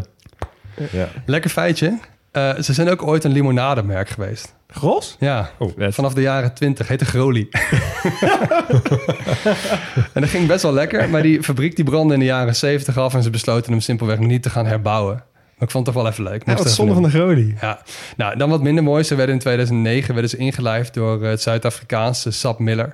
[0.91, 1.07] Ja.
[1.25, 1.99] Lekker feitje.
[2.31, 4.55] Eh, ze zijn ook ooit een limonademerk geweest.
[4.67, 5.15] Gros?
[5.19, 6.87] Ja, Oh, vanaf de jaren 20.
[6.87, 7.47] Heette Grolie.
[10.13, 11.09] en dat ging best wel lekker.
[11.09, 13.13] Maar die fabriek die brandde in de jaren 70 af...
[13.13, 15.15] en ze besloten hem simpelweg niet te gaan herbouwen.
[15.15, 16.45] Maar ik vond het toch wel even leuk.
[16.45, 17.55] Ja, wat zonde van de Grolie.
[17.61, 17.81] Ja,
[18.17, 19.03] nou, dan wat minder mooi.
[19.03, 22.93] Ze werden in 2009 werden ze ingelijfd door eh, het Zuid-Afrikaanse Sap Miller...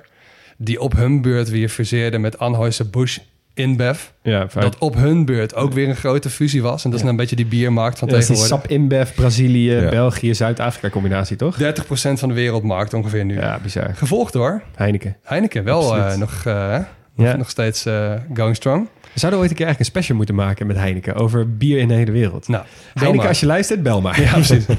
[0.56, 3.18] die op hun beurt weer fuseerde met Anheuser-Busch
[3.54, 4.00] InBev...
[4.22, 4.64] Ja, fijn.
[4.64, 6.84] dat op hun beurt ook weer een grote fusie was.
[6.84, 8.68] En dat is nou een beetje die biermarkt van Ja, dat is die tegenwoordig.
[8.70, 9.88] Sap InBev, Brazilië, Ja.
[9.88, 11.56] België, Zuid-Afrika combinatie, toch?
[11.58, 13.34] 30% van de wereldmarkt ongeveer nu.
[13.34, 13.90] Ja, bizar.
[13.94, 15.16] Gevolgd door Heineken.
[15.22, 15.64] Heineken.
[15.64, 16.78] Wel eh, nog, eh,
[17.16, 17.36] nog, Ja.
[17.36, 18.88] nog steeds eh, going strong.
[19.12, 21.88] We zouden ooit een keer eigenlijk een special moeten maken met Heineken over bier in
[21.88, 22.48] de hele wereld.
[22.48, 23.28] Nou, Heineken, maar.
[23.28, 24.20] als je luistert, bel maar.
[24.20, 24.64] Ja, precies.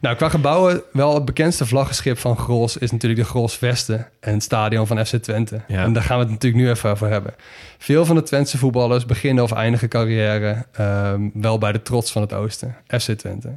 [0.00, 4.34] nou, qua gebouwen, wel het bekendste vlaggenschip van Grols is natuurlijk de Grols Vesten en
[4.34, 5.60] het stadion van FC Twente.
[5.68, 5.84] Ja.
[5.84, 7.34] En daar gaan we het natuurlijk nu even over hebben.
[7.78, 12.22] Veel van de Twentse voetballers beginnen of eindigen carrière ehm, wel bij de trots van
[12.22, 13.52] het oosten, FC Twente.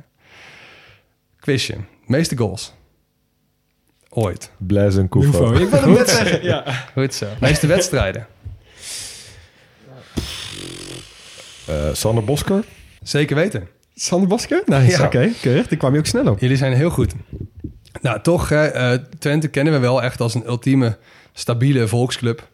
[1.39, 1.75] Quizje.
[2.05, 2.73] Meeste goals?
[4.09, 4.51] Ooit.
[4.57, 5.09] Blaise en.
[5.09, 5.51] Koufo.
[5.51, 6.43] Ik wilde hem net zeggen.
[6.43, 6.63] Ja.
[6.93, 7.25] Goed zo.
[7.39, 8.27] Meeste wedstrijden?
[11.65, 12.63] Eh, Sander Bosker.
[13.01, 13.67] Zeker weten.
[13.95, 14.61] Sander Bosker?
[14.65, 15.05] Nice, Ja.
[15.05, 15.29] oké.
[15.41, 15.67] Keurig.
[15.67, 16.39] Daar kwam je ook snel op.
[16.39, 17.13] Jullie zijn heel goed.
[18.01, 20.97] Nou, toch, hè, eh, Twente kennen we wel echt als een ultieme
[21.33, 22.47] stabiele volksclub.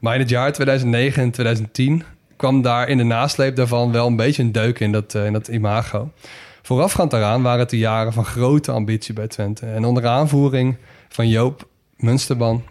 [0.00, 2.02] Maar in het jaar 2009 en 2010
[2.36, 5.32] kwam daar in de nasleep daarvan wel een beetje een deuk in dat, eh, in
[5.32, 6.10] dat imago.
[6.62, 9.66] Voorafgaand daaraan waren het de jaren van grote ambitie bij Twente.
[9.66, 10.76] En onder aanvoering
[11.08, 12.62] van Joop Munsterman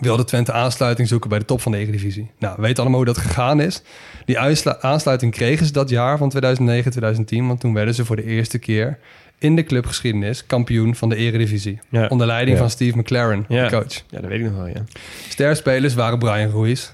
[0.00, 2.30] wilde Twente aansluiting zoeken bij de top van de Eredivisie.
[2.38, 3.82] Nou, we weten allemaal hoe dat gegaan is.
[4.24, 4.38] Die
[4.80, 8.98] aansluiting kregen ze dat jaar van 2009-2010, want toen werden ze voor de eerste keer
[9.38, 11.80] in de clubgeschiedenis kampioen van de Eredivisie.
[11.88, 12.06] Ja.
[12.06, 12.62] Onder leiding Ja.
[12.62, 13.64] van Steve McLaren, Ja.
[13.68, 13.92] de coach.
[14.10, 14.84] Ja, dat weet ik nog wel, ja.
[15.28, 16.90] Sterspelers waren Brian Ruiz,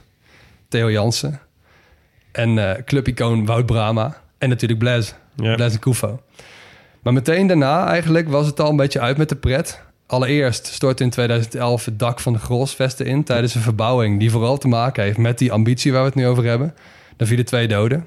[0.69, 1.41] Theo Jansen
[2.33, 5.55] en eh clubicoon Wout Brama en natuurlijk Blaise, Ja.
[5.55, 6.21] Blaise Koufo.
[7.03, 9.81] Maar meteen daarna eigenlijk was het al een beetje uit met de pret.
[10.11, 14.59] Allereerst stortte in 2011 het dak van de Grolsvesten in tijdens een verbouwing die vooral
[14.59, 16.75] te maken heeft met die ambitie waar we het nu over hebben.
[17.17, 18.07] Daar vielen twee doden.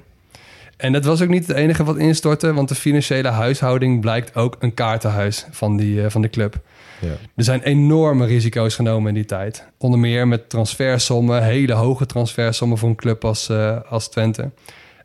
[0.76, 4.56] En dat was ook niet het enige wat instortte, want de financiële huishouding blijkt ook
[4.58, 6.60] een kaartenhuis van, die, eh, van de club.
[7.00, 7.16] Ja.
[7.36, 9.66] Er zijn enorme risico's genomen in die tijd.
[9.78, 14.50] Onder meer met transfersommen, hele hoge transfersommen voor een club als, eh, als Twente.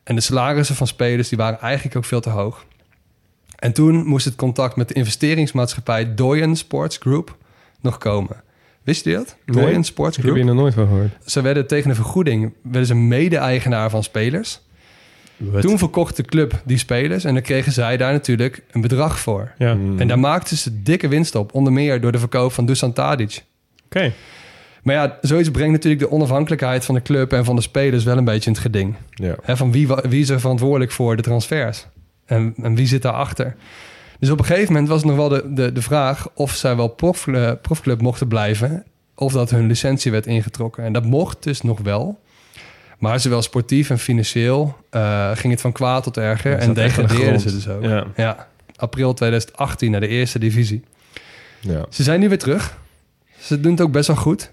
[0.04, 2.66] En de salarissen van spelers die waren eigenlijk ook veel te hoog.
[3.60, 7.38] En toen moest het contact met de investeringsmaatschappij Doyen Sports Group
[7.82, 8.42] nog komen.
[8.84, 9.36] Wist je dat?
[9.46, 10.46] Nee, Doyen Sports Ik heb Group.
[10.46, 11.12] hier nog nooit van gehoord.
[11.26, 14.62] Ze werden tegen een vergoeding werden ze mede-eigenaar van spelers.
[15.62, 19.52] Toen verkocht de club die spelers en dan kregen zij daar natuurlijk een bedrag voor.
[19.58, 20.00] Ja, Mm.
[20.00, 21.54] En daar maakten ze dikke winst op.
[21.54, 23.44] Onder meer door de verkoop van Dusan Tadic.
[23.86, 24.14] oké.
[24.84, 28.18] Maar ja, zoiets brengt natuurlijk de onafhankelijkheid van de club en van de spelers wel
[28.18, 28.96] een beetje in het geding.
[29.10, 29.36] Ja.
[29.56, 31.86] Van wie, wie is er verantwoordelijk voor de transfers?
[32.30, 33.56] En, en wie zit daarachter?
[34.20, 36.76] Dus op een gegeven moment was het nog wel de, de, de vraag of zij
[36.76, 37.28] wel prof,
[37.62, 38.84] profclub mochten blijven.
[39.16, 40.84] Of dat hun licentie werd ingetrokken.
[40.84, 42.20] En dat mocht dus nog wel.
[42.98, 46.58] Maar zowel sportief en financieel eh, ging het van kwaad tot erger.
[46.58, 47.84] En degradeerden ze dus ook.
[47.84, 48.06] Ja.
[48.16, 50.84] Ja, april 2018 naar de eerste divisie.
[51.60, 51.86] Ja.
[51.90, 52.78] Ze zijn nu weer terug.
[53.40, 54.52] Ze doen het ook best wel goed.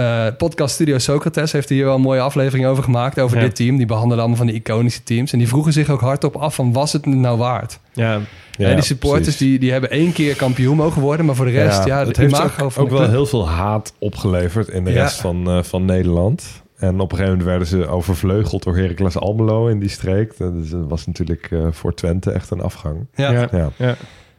[0.00, 3.18] Eh, podcast Studio Socrates heeft hier wel een mooie aflevering over gemaakt.
[3.20, 3.42] Over Ja.
[3.42, 3.76] dit team.
[3.76, 5.32] Die behandelen allemaal van die iconische teams.
[5.32, 7.78] En die vroegen zich ook hardop af van was het nou waard?
[7.92, 8.20] Ja,
[8.50, 9.38] Ja, Hè, die supporters precies.
[9.46, 11.26] die, die hebben één keer kampioen mogen worden.
[11.26, 13.10] Maar voor de rest, ja, het het heeft ook, van ook de wel club.
[13.10, 15.02] heel veel haat opgeleverd in de Ja.
[15.02, 16.62] rest van, eh, van Nederland.
[16.76, 20.32] En op een gegeven moment werden ze overvleugeld door Heracles Almelo in die streek.
[20.38, 20.52] Dat
[20.88, 23.06] was natuurlijk eh, voor Twente echt een afgang.
[23.14, 23.48] Ja, ja.
[23.52, 23.70] ja.
[23.76, 23.96] Ja,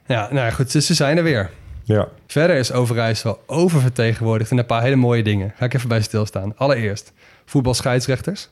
[0.08, 0.28] ja.
[0.32, 0.72] nou ja, goed.
[0.72, 1.50] Ze zijn er weer.
[1.84, 2.08] Ja.
[2.28, 5.54] Verder is Overijssel oververtegenwoordigd in een paar hele mooie dingen.
[5.56, 6.58] Ga ik even bij stilstaan.
[6.58, 7.14] Allereerst
[7.46, 8.50] voetbalscheidsrechters.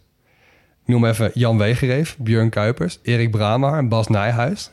[0.85, 4.71] Ik noem even Jan Wegereef, Björn Kuipers, Erik Brama en Bas Nijhuis.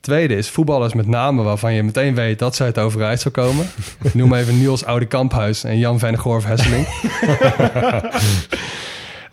[0.00, 3.66] Tweede is voetballers met namen waarvan je meteen weet dat ze uit Overijssel komen.
[4.02, 6.86] Ik noem even Niels Oude Kamphuis en Jan van Gorf Hesseling.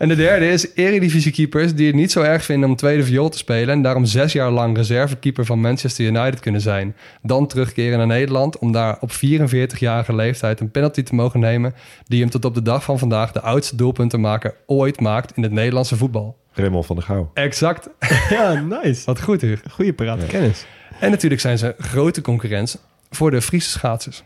[0.02, 3.38] en de derde is eredivisiekeepers die het niet zo erg vinden om tweede viool te
[3.38, 3.74] spelen...
[3.74, 6.96] en daarom zes jaar lang reservekeeper van Manchester United kunnen zijn.
[7.22, 11.74] Dan terugkeren naar Nederland om daar op 44-jarige leeftijd een penalty te mogen nemen...
[12.06, 15.52] die hem tot op de dag van vandaag de oudste doelpuntenmaker ooit maakt in het
[15.52, 16.38] Nederlandse voetbal.
[16.52, 17.30] Raymond van der Gouw.
[17.34, 17.88] Exact.
[18.30, 19.02] ja nice.
[19.04, 19.62] Wat goed, Hugo.
[19.70, 20.66] Goeie parate kennis.
[21.00, 24.22] En natuurlijk zijn ze een grote concurrent voor de Friese schaatsers.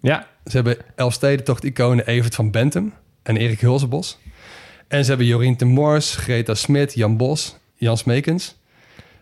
[0.00, 2.92] Ja, Ze hebben Elfstedentocht-iconen Evert van Bentum
[3.22, 4.18] en Erik Hulsebos.
[4.90, 8.56] En ze hebben Jorien de Mors, Greta Smit, Jan Bos, Jan Smekens,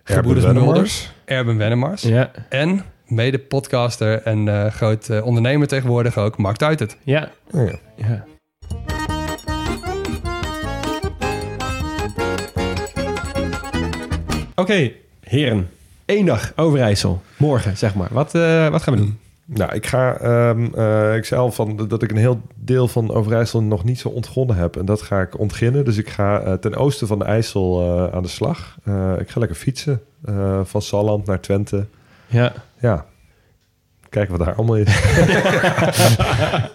[0.04, 0.52] Gebroeders.
[0.52, 2.02] Mulders, Erben Wennemars.
[2.02, 6.96] ja, En mede-podcaster en eh, groot eh, ondernemer tegenwoordig ook, Mark Tuitert.
[7.04, 7.30] ja.
[7.50, 7.78] Oh ja.
[8.06, 8.24] ja.
[14.54, 15.70] Oké, heren.
[16.06, 17.22] Eén dag Overijssel.
[17.36, 18.08] Morgen, zeg maar.
[18.10, 19.18] Wat, eh, wat gaan we doen?
[19.50, 20.16] Nou, ik ga.
[20.16, 24.08] eh, ik zei al van dat ik een heel deel van Overijssel nog niet zo
[24.08, 24.76] ontgonnen heb.
[24.76, 25.84] En dat ga ik ontginnen.
[25.84, 28.76] Dus ik ga eh, ten oosten van de IJssel eh, aan de slag.
[29.18, 30.00] Ik ga lekker fietsen.
[30.62, 31.86] van Salland naar Twente.
[32.26, 32.52] Ja.
[32.80, 33.06] Ja.
[34.10, 34.86] Kijken wat daar allemaal is.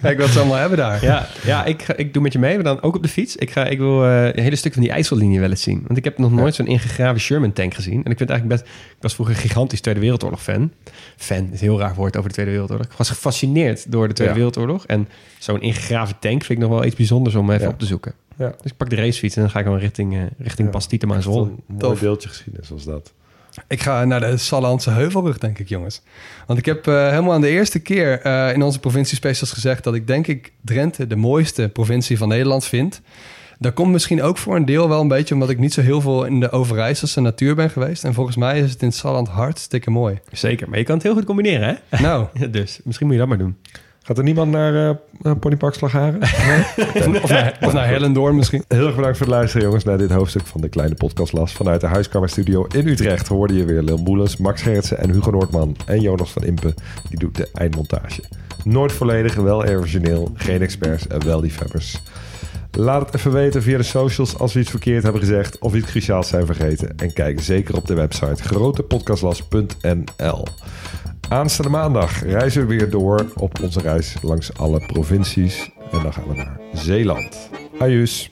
[0.02, 1.04] Kijk wat ze allemaal hebben daar.
[1.06, 3.36] Ja, ja ik, ga- ik doe met je mee, maar dan ook op de fiets.
[3.36, 5.84] Ik, ga, ik wil eh, een hele stuk van die IJssellinie wel eens zien.
[5.88, 7.94] Want ik heb nog nooit zo'n ingegraven Sherman tank gezien.
[8.04, 8.74] En ik vind het eigenlijk best...
[8.96, 10.72] Ik was vroeger een gigantisch Tweede Wereldoorlog fan.
[11.18, 12.86] Fan is een heel raar woord over de Tweede Wereldoorlog.
[12.86, 14.40] Ik was gefascineerd door de Tweede Ja.
[14.40, 14.86] Wereldoorlog.
[14.86, 15.08] En
[15.40, 17.70] zo'n ingegraven tank vind ik nog wel iets bijzonders om even Ja.
[17.70, 18.14] op te zoeken.
[18.38, 18.48] Ja.
[18.62, 20.74] Dus ik pak de racefiets en dan ga ik gewoon richting, eh richting en
[21.14, 21.46] Echt Zwolle.
[21.46, 22.00] Een mooi Tof.
[22.00, 23.14] deeltje geschiedenis als dat.
[23.68, 26.02] Ik ga naar de Sallandse Heuvelrug, denk ik, jongens.
[26.48, 29.84] Want ik heb eh, helemaal aan de eerste keer eh, in onze provincie specials gezegd...
[29.84, 33.02] dat ik denk ik Drenthe de mooiste provincie van Nederland vind.
[33.60, 35.34] Dat komt misschien ook voor een deel wel een beetje...
[35.34, 38.04] omdat ik niet zo heel veel in de Overijsselse natuur ben geweest.
[38.04, 40.20] En volgens mij is het in Salland hartstikke mooi.
[40.32, 42.02] Zeker, maar je kan het heel goed combineren, hè?
[42.02, 43.58] Nou, dus misschien moet je dat maar doen.
[44.06, 46.22] Gaat er niemand naar eh eh, Ponypark Slagharen?
[47.24, 48.64] of naar, of naar Hellendoorn misschien.
[48.68, 51.54] Heel erg bedankt voor het luisteren, jongens, naar dit hoofdstuk van de kleine podcastlas.
[51.54, 55.76] Vanuit de Huiskamerstudio in Utrecht hoorde je weer Lil Moelens, Max Gerritsen en Hugo Noordman.
[55.86, 56.74] En Jonas van Impe,
[57.10, 58.24] die doet de eindmontage.
[58.64, 62.02] Nooit volledig, wel origineel, geen experts en wel liefhebbers.
[62.72, 65.88] Laat het even weten via de socials als we iets verkeerd hebben gezegd of iets
[65.88, 66.98] cruciaals zijn vergeten.
[66.98, 70.46] En kijk zeker op de website grotepodcastlas.nl.
[71.30, 75.70] Aanstaande maandag reizen we weer door op onze reis langs alle provincies.
[75.92, 77.50] En dan gaan we naar Zeeland.
[77.80, 78.30] Ajus.